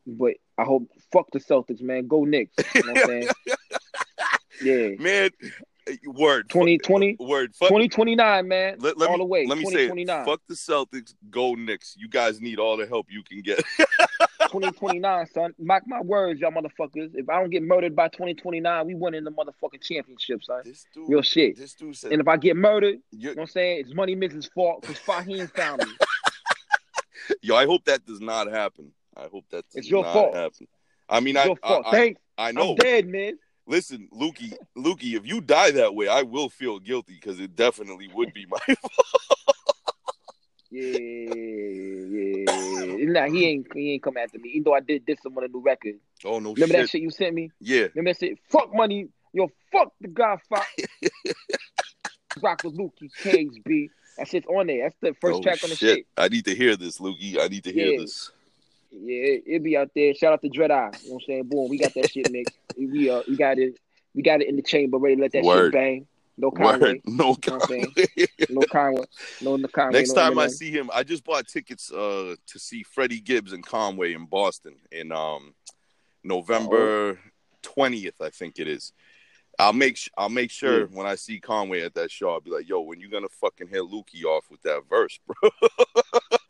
[0.05, 2.07] but I hope fuck the Celtics, man.
[2.07, 2.55] Go Knicks.
[2.75, 3.27] You know what I'm saying?
[4.97, 5.03] yeah.
[5.03, 5.29] man,
[6.05, 7.55] word, 2020, word.
[7.55, 8.75] Fuck, 2029, man.
[8.79, 9.45] let, let all me, the way.
[9.47, 9.91] Let me say, it.
[9.93, 10.25] 2029.
[10.25, 11.95] fuck the Celtics, go Knicks.
[11.97, 13.63] You guys need all the help you can get.
[14.41, 15.53] 2029, son.
[15.59, 17.11] Mark my words, y'all motherfuckers.
[17.15, 20.61] If I don't get murdered by 2029, we winning the motherfucking championship, son.
[20.63, 21.57] this dude, Real shit.
[21.57, 23.79] this dude said, And if I get murdered, you- know what I'm saying?
[23.81, 25.91] It's Money Mix's fault because Fahim found me.
[27.41, 28.91] yo, I hope that does not happen.
[29.15, 30.35] I hope that does It's your not fault.
[30.35, 30.67] happen.
[31.09, 31.85] I mean, It's I, your fault.
[31.85, 32.21] I, I, Thanks.
[32.37, 32.71] I know.
[32.71, 33.37] I'm dead, man.
[33.65, 38.09] Listen, Lukey, Lukey, if you die that way, I will feel guilty because it definitely
[38.13, 38.91] would be my fault.
[40.69, 43.05] Yeah, yeah.
[43.05, 44.49] Nah, he ain't he ain't come after me.
[44.49, 45.95] Even though I did this on a new record.
[46.25, 46.81] Oh no Remember shit.
[46.83, 47.51] that shit you sent me?
[47.59, 47.87] Yeah.
[47.93, 48.39] Remember that shit?
[48.49, 49.07] Fuck money.
[49.33, 50.65] Yo, fuck the Godfather.
[52.41, 53.89] Rock with Lukey Cage, B.
[54.17, 54.83] That shit's on there.
[54.83, 55.97] That's the first oh, track on the shit.
[55.97, 56.05] shit.
[56.17, 57.39] I need to hear this, Lukey.
[57.39, 57.99] I need to hear Yeah.
[57.99, 58.31] this.
[58.93, 60.13] Yeah, it, it be out there.
[60.13, 60.91] Shout out to Dread Eye.
[61.03, 61.43] You know what I'm saying?
[61.49, 62.57] Boom, we got that shit mixed.
[62.75, 63.77] We uh we got it
[64.15, 65.65] we got it in the chamber ready to let that Word.
[65.65, 66.07] shit bang.
[66.37, 66.79] No Conway.
[66.79, 67.01] Word.
[67.05, 67.87] No You know Conway.
[68.49, 69.05] No Conway.
[69.41, 69.99] No no Conway.
[69.99, 73.53] Next no time I see him, I just bought tickets uh to see Freddie Gibbs
[73.53, 75.53] and Conway in Boston in um
[76.23, 77.19] November
[77.61, 78.91] twentieth, I think it is.
[79.59, 80.85] I'll make sh- I'll make sure Yeah.
[80.91, 83.67] when I see Conway at that show, I'll be like, "Yo, when you gonna fucking
[83.67, 85.49] hit Lukey off with that verse, bro?"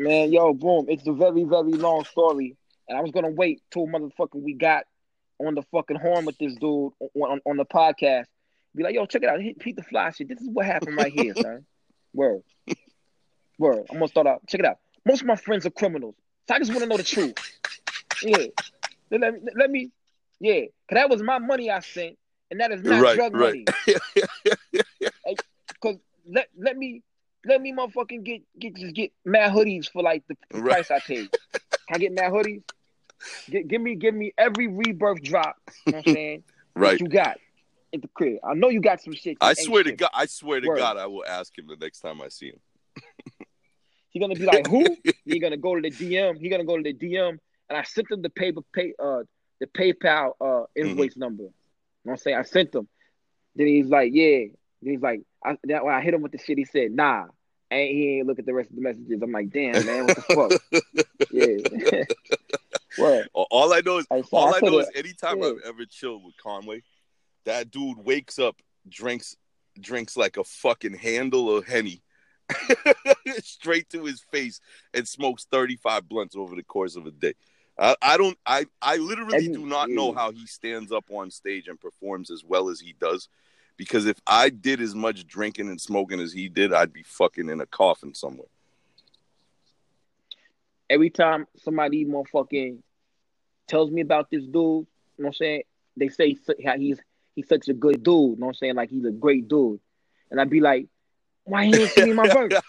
[0.00, 0.86] Man, yo, boom.
[0.88, 2.56] It's a very, very long story.
[2.88, 4.84] And I was gonna wait till motherfucking we got
[5.38, 8.24] on the fucking horn with this dude on, on, on the podcast.
[8.74, 9.42] Be like, yo, check it out.
[9.42, 10.28] Hit Pete the Fly shit.
[10.28, 11.66] This is what happened right here, son.
[12.14, 12.42] Word.
[13.58, 13.84] Word.
[13.90, 14.40] I'm gonna start out.
[14.48, 14.78] Check it out.
[15.04, 16.14] Most of my friends are criminals.
[16.48, 17.34] So I just want to know the truth.
[18.22, 18.46] Yeah.
[19.10, 19.90] Let me, let me,
[20.40, 20.62] yeah.
[20.88, 22.16] Cause that was my money I sent,
[22.50, 23.68] and that is not Right, drug right.
[23.86, 23.96] money.
[25.82, 25.96] Cause
[26.26, 27.02] let let me
[27.46, 30.86] let me motherfucking get get just get mad hoodies for like the the Right.
[30.86, 31.28] price I paid.
[31.88, 32.62] Can I get mad hoodies?
[33.50, 35.56] Gi- give me give me every rebirth drop.
[35.86, 36.42] You know what I'm saying?
[36.74, 36.90] right.
[36.92, 37.36] That you got
[37.94, 38.38] at the crib.
[38.44, 39.38] I know you got some shit.
[39.40, 39.92] I swear to.
[39.92, 40.78] God, I swear to Word.
[40.78, 42.60] God, I will ask him the next time I see him.
[44.10, 44.96] He gonna be like, who?
[45.24, 46.38] he gonna go to the DM.
[46.38, 47.38] He gonna go to the DM,
[47.68, 49.22] and I sent him the paper pay uh
[49.60, 51.44] the PayPal uh invoice number.
[51.44, 51.52] You know
[52.02, 52.36] what I'm saying?
[52.36, 52.88] I sent him.
[53.56, 54.46] Then he's like, yeah.
[54.82, 57.26] Then he's like, I, that when I hit him with the shit, he said, nah.
[57.70, 59.22] And he ain't look at the rest of the messages.
[59.22, 61.30] I'm like, damn, man, what the fuck?
[61.30, 62.04] yeah.
[62.96, 63.28] what?
[63.32, 65.50] All- I know is I, All I, I know is anytime yeah.
[65.50, 66.82] I've ever chilled with Conway,
[67.44, 68.56] that dude wakes up,
[68.88, 69.36] drinks,
[69.80, 72.02] drinks like a fucking handle of henny,
[73.40, 74.60] straight to his face,
[74.92, 77.34] and smokes thirty five blunts over the course of a day.
[77.78, 78.36] I, I don't.
[78.44, 82.30] I I literally And- do not know how he stands up on stage and performs
[82.32, 83.28] as well as he does.
[83.80, 87.48] Because if I did as much drinking and smoking as he did, I'd be fucking
[87.48, 88.48] in a coffin somewhere.
[90.90, 92.78] every time somebody motherfucking
[93.68, 95.62] tells me about this dude, you know what I'm saying?
[95.96, 97.00] They say how he's
[97.34, 98.74] he's such a good dude, you know what I'm saying?
[98.74, 99.80] Like he's a great dude.
[100.30, 100.88] And I'd be like,
[101.44, 102.60] why he ain't me my verse?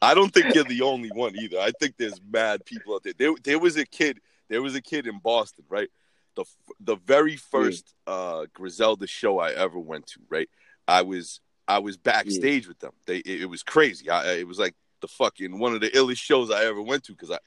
[0.00, 1.58] I don't think you're the only one either.
[1.58, 3.12] I think there's mad people out there.
[3.18, 4.18] There, there was a kid.
[4.48, 5.90] There was a kid in Boston, right?
[6.34, 6.44] The
[6.80, 10.48] the very first uh, Griselda show I ever went to, right?
[10.88, 12.92] I was I was backstage with them.
[13.06, 14.10] They it, it was crazy.
[14.10, 17.12] I, it was like the fucking one of the illest shows I ever went to
[17.12, 17.38] because I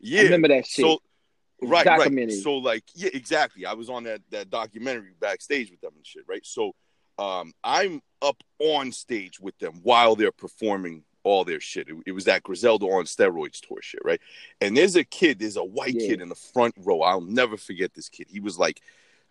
[0.00, 0.84] yeah I remember that shit.
[0.84, 0.98] So
[1.62, 2.32] right, right.
[2.32, 3.66] So like yeah, exactly.
[3.66, 6.44] I was on that that documentary backstage with them and shit, right?
[6.44, 6.72] So
[7.18, 11.88] um I'm up on stage with them while they're performing all their shit.
[11.88, 14.20] It, it was that Griselda on steroids tour shit, right?
[14.60, 16.08] And there's a kid, there's a white Yeah.
[16.08, 17.00] kid in the front row.
[17.02, 18.28] I'll never forget this kid.
[18.30, 18.80] He was like,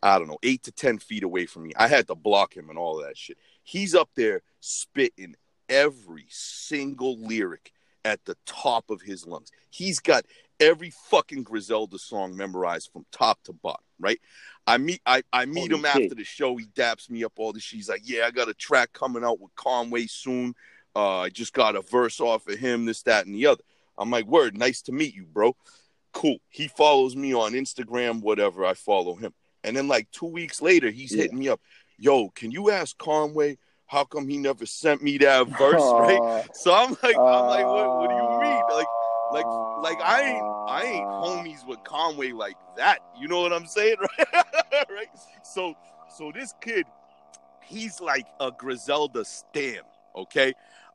[0.02, 1.72] I don't know, eight to ten feet away from me.
[1.78, 3.38] I had to block him and all of that shit.
[3.64, 5.36] He's up there spitting
[5.70, 7.72] every single lyric
[8.04, 9.50] at the top of his lungs.
[9.70, 10.26] He's got
[10.60, 14.20] every fucking Griselda song memorized from top to bottom, right?
[14.68, 16.04] I meet I, I meet Holy him shit.
[16.04, 16.58] after the show.
[16.58, 17.64] He daps me up all this.
[17.64, 17.78] shit.
[17.78, 20.54] He's like, "Yeah, I got a track coming out with Conway soon.
[20.96, 23.64] Uh, I just got a verse off of him, this, that, and the other."
[23.98, 25.56] I'm like, "Word, nice to meet you, bro."
[26.12, 26.38] Cool.
[26.50, 28.66] He follows me on Instagram, whatever.
[28.66, 29.34] I follow him,
[29.64, 31.24] and then like two weeks later, he's Yeah.
[31.24, 31.62] hitting me up.
[31.98, 36.22] Yo, can you ask Conway how come he never sent me that verse, right?
[36.54, 38.64] So I'm like, I'm like, what, what do you mean?
[38.74, 38.88] Like,
[39.32, 39.46] like,
[39.78, 43.00] like I ain't, I ain't homies with Conway like that.
[43.20, 44.46] You know what I'm saying, right?
[44.90, 45.08] right?
[45.44, 45.76] So,
[46.18, 46.86] so this kid,
[47.64, 49.82] he's like a Griselda stan,
[50.16, 50.54] okay?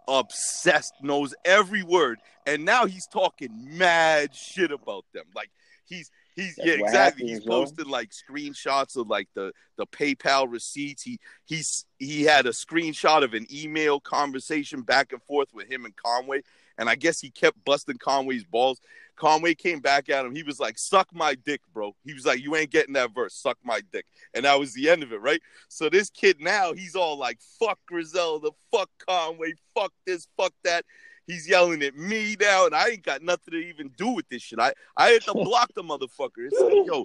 [0.09, 5.27] Obsessed, knows every word, and now he's talking mad shit about them.
[5.35, 5.51] Like
[5.85, 7.29] he's, he's, That's yeah, exactly.
[7.29, 11.03] he's posting like screenshots of like the the PayPal receipts.
[11.03, 15.85] He he's he had a screenshot of an email conversation back and forth with him
[15.85, 16.43] and Conway,
[16.79, 18.81] and I guess he kept busting Conway's balls.
[19.19, 20.35] Conway came back at him.
[20.35, 23.35] He was like, "Suck my dick, bro." He was like, "You ain't getting that verse.
[23.35, 25.43] Suck my dick," and that was the end of it, right?
[25.69, 30.85] So this kid now he's all like, "Fuck Griselda, fuck Conway, fuck this, fuck that."
[31.27, 34.43] He's yelling at me now, and I ain't got nothing to even do with this
[34.43, 34.59] shit.
[34.59, 36.47] I I had to block the motherfucker.
[36.47, 37.05] It's like, yo,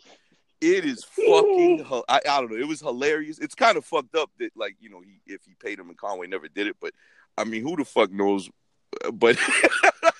[0.62, 1.86] it is fucking.
[2.08, 2.58] I, I don't know.
[2.58, 3.40] It was hilarious.
[3.40, 5.98] It's kind of fucked up that like you know he if he paid him and
[5.98, 6.94] Conway never did it, but
[7.38, 8.50] I mean who the fuck knows?
[9.04, 9.38] Uh, but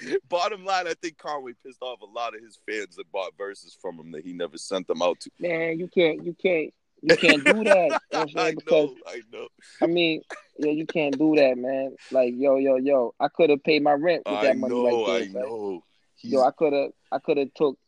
[0.28, 3.76] bottom line, I think Conway pissed off a lot of his fans that bought verses
[3.80, 5.30] from him that he never sent them out to.
[5.40, 6.72] man, you can't, you can't,
[7.02, 8.00] you can't do that.
[8.12, 8.50] You know I'm I?
[8.52, 9.48] Because know, I know,
[9.82, 10.22] I mean,
[10.58, 11.94] yeah, you can't do that, man.
[12.10, 15.06] Like, yo, yo, yo, I could have paid my rent with I that money know,
[15.06, 15.32] right I there.
[15.32, 15.42] son.
[15.42, 15.84] know.
[16.16, 17.78] He's, Yo, I could have, I could have took,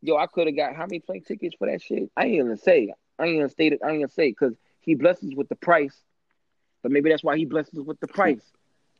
[0.00, 2.08] yo, I could have got how many plane tickets for that shit?
[2.16, 4.94] I ain't even say, I ain't even state it, I ain't even say because he
[4.94, 5.96] blesses with the price,
[6.82, 8.42] but maybe that's why he blesses with the price.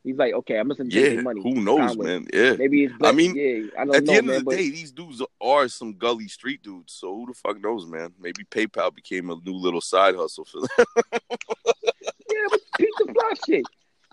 [0.05, 1.41] He's like, okay, I'm missing yeah, money.
[1.41, 2.05] who knows, Conway.
[2.05, 2.27] man?
[2.31, 2.53] Yeah.
[2.53, 2.93] Maybe it's.
[3.03, 4.35] I mean, yeah, I don't At know, the end man.
[4.35, 6.93] of the but day, these dudes are some gully street dudes.
[6.93, 8.13] So who the fuck knows, man?
[8.19, 10.69] Maybe PayPal became a new little side hustle for them.
[11.13, 13.65] yeah, but the fly shit.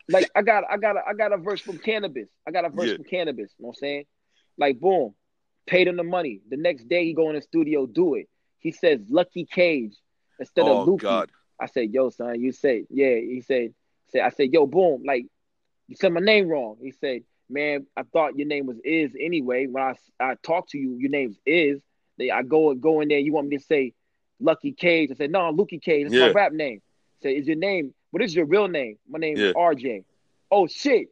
[0.08, 2.28] Like I got, I got, a, I got a verse from Canibus.
[2.46, 2.96] I got a verse Yeah.
[2.96, 3.36] from Canibus.
[3.36, 4.04] You know what I'm saying?
[4.58, 5.14] Like, boom,
[5.66, 6.40] paid him the money.
[6.48, 8.28] The next day, he go in the studio, do it.
[8.58, 9.94] He says Lucky Cage
[10.40, 10.96] instead oh of Lucky.
[10.98, 11.30] God.
[11.60, 13.14] I said, yo, son, you said, yeah.
[13.16, 13.74] He said,
[14.08, 15.26] said, I said, yo, boom, like
[15.92, 16.78] you said my name wrong.
[16.80, 17.20] He said,
[17.50, 19.66] man, I thought your name was Is anyway.
[19.66, 21.82] When I I talked to you, your name's Is.
[22.16, 23.18] They, I go go in there.
[23.18, 23.92] You want me to say
[24.40, 25.10] Lucky Cage?
[25.10, 26.04] I said, no, Lucky Cage.
[26.04, 26.28] That's Yeah.
[26.28, 26.80] my rap name.
[27.22, 27.92] Say, is your name?
[28.10, 28.96] What is your real name?
[29.06, 29.48] My name Yeah.
[29.48, 30.04] is RJ.
[30.50, 31.08] Oh shit!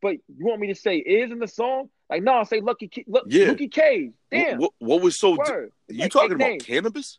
[0.00, 1.90] But you want me to say Is in the song?
[2.08, 3.48] Like, no, I say Lucky Lu- Yeah.
[3.48, 4.12] Lucky Cage.
[4.30, 4.60] Damn.
[4.60, 5.34] What, what was so?
[5.34, 6.64] It's you like talking about names.
[6.64, 7.18] Canibus?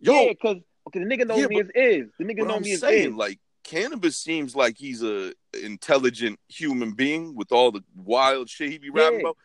[0.00, 0.56] Yo, yeah, because
[0.88, 2.08] okay, the nigga knows Yeah, me as Is.
[2.18, 3.14] The nigga knows I'm me as Is.
[3.14, 5.32] like Canibus seems like he's a
[5.62, 9.26] intelligent human being with all the wild shit he be rapping Yeah.
[9.26, 9.36] about.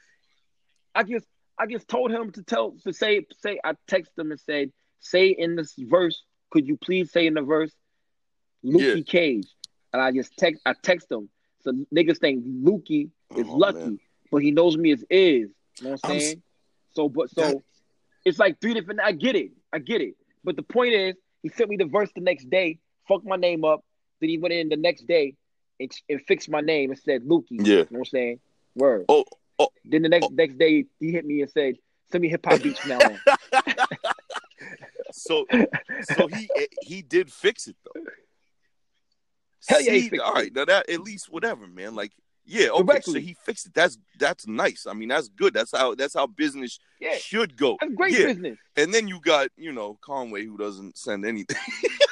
[0.95, 1.26] I just
[1.57, 5.28] I just told him to tell to say say I texted him and said say
[5.30, 7.72] in this verse could you please say in the verse
[8.66, 9.03] Lukey Yeah.
[9.03, 9.47] Cage
[9.93, 11.30] and I just text I text him
[11.62, 13.99] so niggas think Lukey is Oh, lucky man.
[14.32, 15.49] but he knows me as is
[15.80, 16.43] you know what I'm I'm saying
[16.95, 17.64] so but so That-
[18.26, 21.49] it's like three different I get it I get it but the point is he
[21.49, 23.82] sent me the verse the next day fucked my name up
[24.20, 25.36] then he went in the next day
[25.80, 27.57] and, and fixed my name and said Lukey Yeah.
[27.57, 28.39] you know what I'm saying
[28.75, 29.25] word Oh,
[29.59, 29.69] oh.
[29.86, 30.34] then the next oh.
[30.34, 31.75] next day he hit me and said,
[32.11, 33.19] "Send me hip hop beats from now on."
[35.11, 35.45] So,
[36.13, 38.01] so he eh, he did fix it though.
[39.67, 40.53] Hell yeah, he See, all it.
[40.53, 41.95] now that at least whatever, man.
[41.95, 42.11] Like,
[42.45, 43.73] yeah, okay, so he fixed it.
[43.73, 44.86] That's that's nice.
[44.88, 45.53] I mean, that's good.
[45.53, 47.77] That's how that's how business Yeah, should go.
[47.82, 48.27] that's great yeah.
[48.27, 48.57] business.
[48.75, 51.57] And then you got you know Conway who doesn't send anything.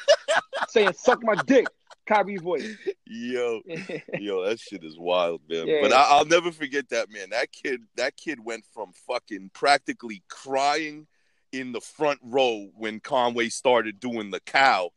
[0.69, 1.67] Saying "suck my dick,"
[2.07, 2.75] Kyrie voice.
[3.05, 3.61] Yo,
[4.19, 5.67] yo, that shit is wild, man.
[5.67, 5.79] Yeah.
[5.81, 7.29] But I, I'll never forget that, man.
[7.29, 11.07] That kid, that kid went from fucking practically crying
[11.53, 14.89] in the front row when Conway started doing the cow.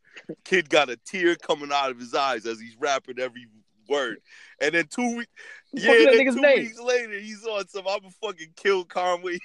[0.43, 3.47] Kid got a tear coming out of his eyes as he's rapping every
[3.87, 4.17] word.
[4.59, 5.31] And then two weeks,
[5.71, 6.59] yeah, then two name?
[6.59, 7.87] weeks later, he's on some.
[7.87, 9.39] I'ma fucking kill Conway.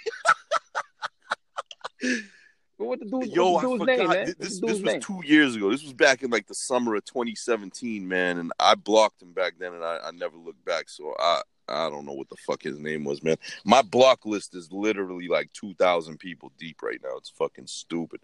[2.79, 3.35] What the dude?
[3.35, 4.17] Yo, the I forgot.
[4.17, 4.35] name?
[4.39, 5.01] This, this, was name?
[5.01, 5.71] two years ago.
[5.71, 8.39] This was back in like the summer of 2017, man.
[8.39, 10.89] And I blocked him back then, and I, I never looked back.
[10.89, 13.37] So I I don't know what the fuck his name was, man.
[13.65, 17.17] My block list is literally like 2,000 people deep right now.
[17.17, 18.21] It's fucking stupid.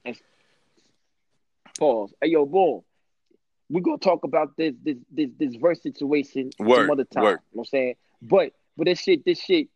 [1.78, 2.14] Pause.
[2.20, 2.82] Hey, yo, boom.
[3.68, 7.22] We gonna talk about this this this this verse situation Word, some other time.
[7.22, 7.30] word.
[7.30, 7.94] You know what I'm saying?
[8.20, 9.68] But but this shit, this shit,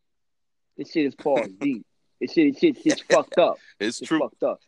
[0.77, 1.86] this shit is pause deep.
[2.21, 3.59] This shit, shit, shit's fucked up.
[3.81, 4.19] It's It's true.
[4.21, 4.61] fucked up.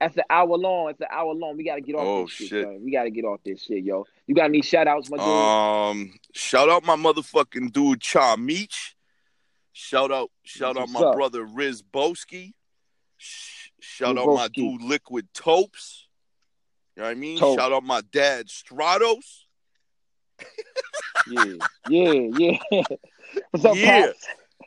[0.00, 0.90] That's an hour long.
[0.90, 1.56] It's an hour long.
[1.56, 2.80] We gotta get off Oh, this shit, shit.
[2.80, 4.06] We gotta get off this shit, yo.
[4.26, 5.26] You got any shout outs, my dude?
[5.26, 8.96] Um, shout out my motherfucking dude Cha Meech.
[9.72, 11.14] Shout out, shout out my up?
[11.14, 12.52] brother Riz Boski.
[13.16, 16.08] Sh- Shout out my dude Liquid Topes.
[16.96, 17.38] You know what I mean?
[17.38, 17.60] Topes.
[17.60, 19.44] Shout out my dad Stratos.
[21.30, 21.44] yeah,
[21.88, 22.58] yeah, yeah.
[23.50, 24.06] What's up, Yeah.
[24.06, 24.26] Pops?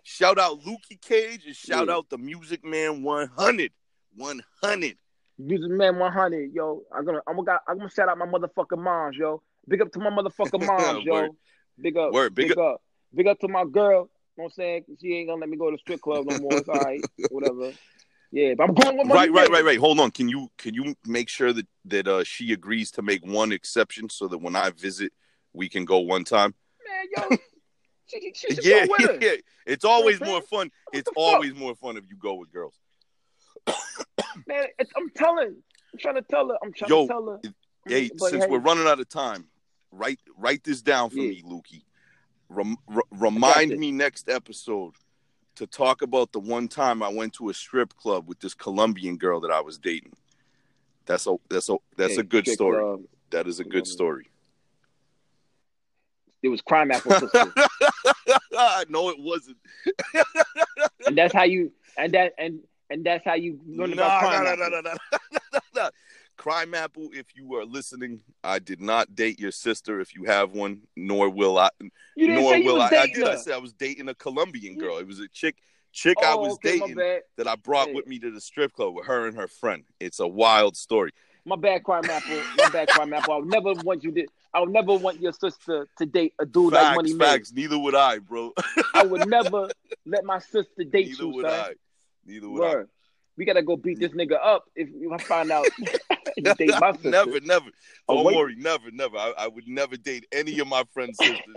[0.09, 1.95] Shout out Lukey Cage and shout Yeah.
[1.95, 3.73] out the Music Man 100.
[4.15, 4.97] 100.
[5.37, 6.83] Music Man 100, yo.
[6.95, 9.43] I'm gonna, I'm gonna, I'm gonna shout out my motherfucking moms, yo.
[9.67, 11.35] Big up to my motherfucking moms, yo.
[11.77, 12.81] Big up, Word, big big, up.
[13.13, 14.09] big up to my girl.
[14.37, 14.85] You know what I'm saying?
[15.01, 16.61] She ain't gonna let me go to the strip club no more.
[16.61, 17.73] It's all right, whatever.
[18.31, 19.77] Yeah, but I'm going with my Right, right, right, right.
[19.77, 20.11] Hold on.
[20.11, 24.09] Can you can you make sure that that uh, she agrees to make one exception
[24.09, 25.11] so that when I visit,
[25.51, 26.55] we can go one time?
[26.87, 27.37] Man, yo,
[28.09, 29.31] she, yeah, yeah, yeah.
[29.65, 30.71] It's always more fun.
[30.85, 31.33] What It's the fuck?
[31.33, 32.73] always more fun if you go with girls.
[34.47, 35.55] Man, it's, I'm telling.
[35.93, 36.57] I'm trying to tell her.
[36.63, 37.39] I'm trying Yo, to tell her.
[37.87, 39.47] Hey, But since hey, we're running out of time,
[39.91, 41.29] write write this down for Yeah.
[41.29, 41.83] me, Lukey.
[42.49, 44.93] Rem- r- remind me next episode
[45.55, 49.17] to talk about the one time I went to a strip club with this Colombian
[49.17, 50.13] girl that I was dating.
[51.05, 52.81] That's a that's a that's hey, a good story.
[52.83, 53.01] club,
[53.31, 54.27] That is a good story.
[56.43, 57.53] it was Crimeapple sister.
[58.89, 59.57] no, it wasn't.
[61.05, 64.19] and that's how you and that and and that's how you No, learn no, about
[64.19, 64.63] crime no, apple.
[64.63, 65.89] no, no, no, no, no.
[66.37, 69.99] Crimeapple, if you are listening, I did not date your sister.
[69.99, 71.69] If you have one, nor will I.
[72.15, 72.97] You didn't nor say you will was I.
[72.97, 73.27] I dating did.
[73.27, 74.97] I said I was dating a Colombian girl.
[74.99, 75.55] It was a chick,
[75.91, 76.95] chick I Oh, was okay, dating
[77.37, 77.95] that I brought Hey.
[77.95, 79.83] with me to the strip club with her and her friend.
[79.99, 81.11] It's a wild story.
[81.45, 82.43] My bad, Crimeapple.
[82.55, 83.33] My bad, Crimeapple.
[83.33, 84.27] I would never want you to.
[84.53, 87.53] I would never want your sister to date a dude like facts, Money facts.
[87.53, 88.53] Neither would I, bro.
[88.93, 89.69] I would never
[90.05, 91.53] let my sister date Neither you, would son.
[91.53, 91.73] I.
[92.25, 92.89] Neither would Word.
[93.37, 95.67] We gotta go beat this nigga up if, if I find out
[96.37, 97.11] you date my sister.
[97.11, 97.67] never, never.
[98.09, 98.35] Oh, Don't wait.
[98.35, 99.15] worry, never, never.
[99.15, 101.55] I, I would never date any of my friends' sisters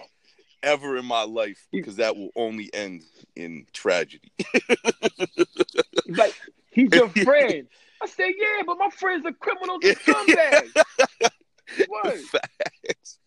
[0.62, 3.02] ever in my life because that will only end
[3.36, 4.32] in tragedy.
[6.06, 6.34] Like,
[6.70, 7.68] he's your friend.
[8.02, 10.70] I said, yeah, but my friends are criminals and scumbags.
[10.74, 11.32] What?
[12.30, 13.18] Facts.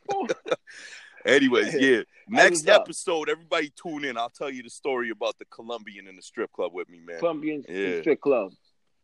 [1.26, 2.02] Anyways, yeah.
[2.28, 2.82] Next up.
[2.82, 4.18] episode, everybody tune in.
[4.18, 7.20] I'll tell you the story about the Colombian in the strip club with me, man.
[7.20, 8.02] Colombian Yeah.
[8.02, 8.52] strip club.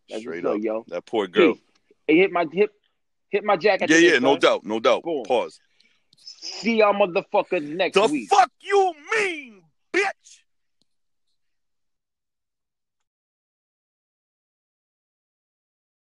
[0.10, 0.84] That's Straight up, yo.
[0.88, 1.56] that poor girl.
[2.08, 2.72] Hey, hit my hip,
[3.30, 3.90] hit my jacket.
[3.90, 5.04] Yeah, yeah, hip, no doubt, no doubt.
[5.04, 5.24] Boom.
[5.24, 5.60] Pause.
[6.18, 8.30] See y'all motherfuckers next The week.
[8.30, 9.62] fuck you mean?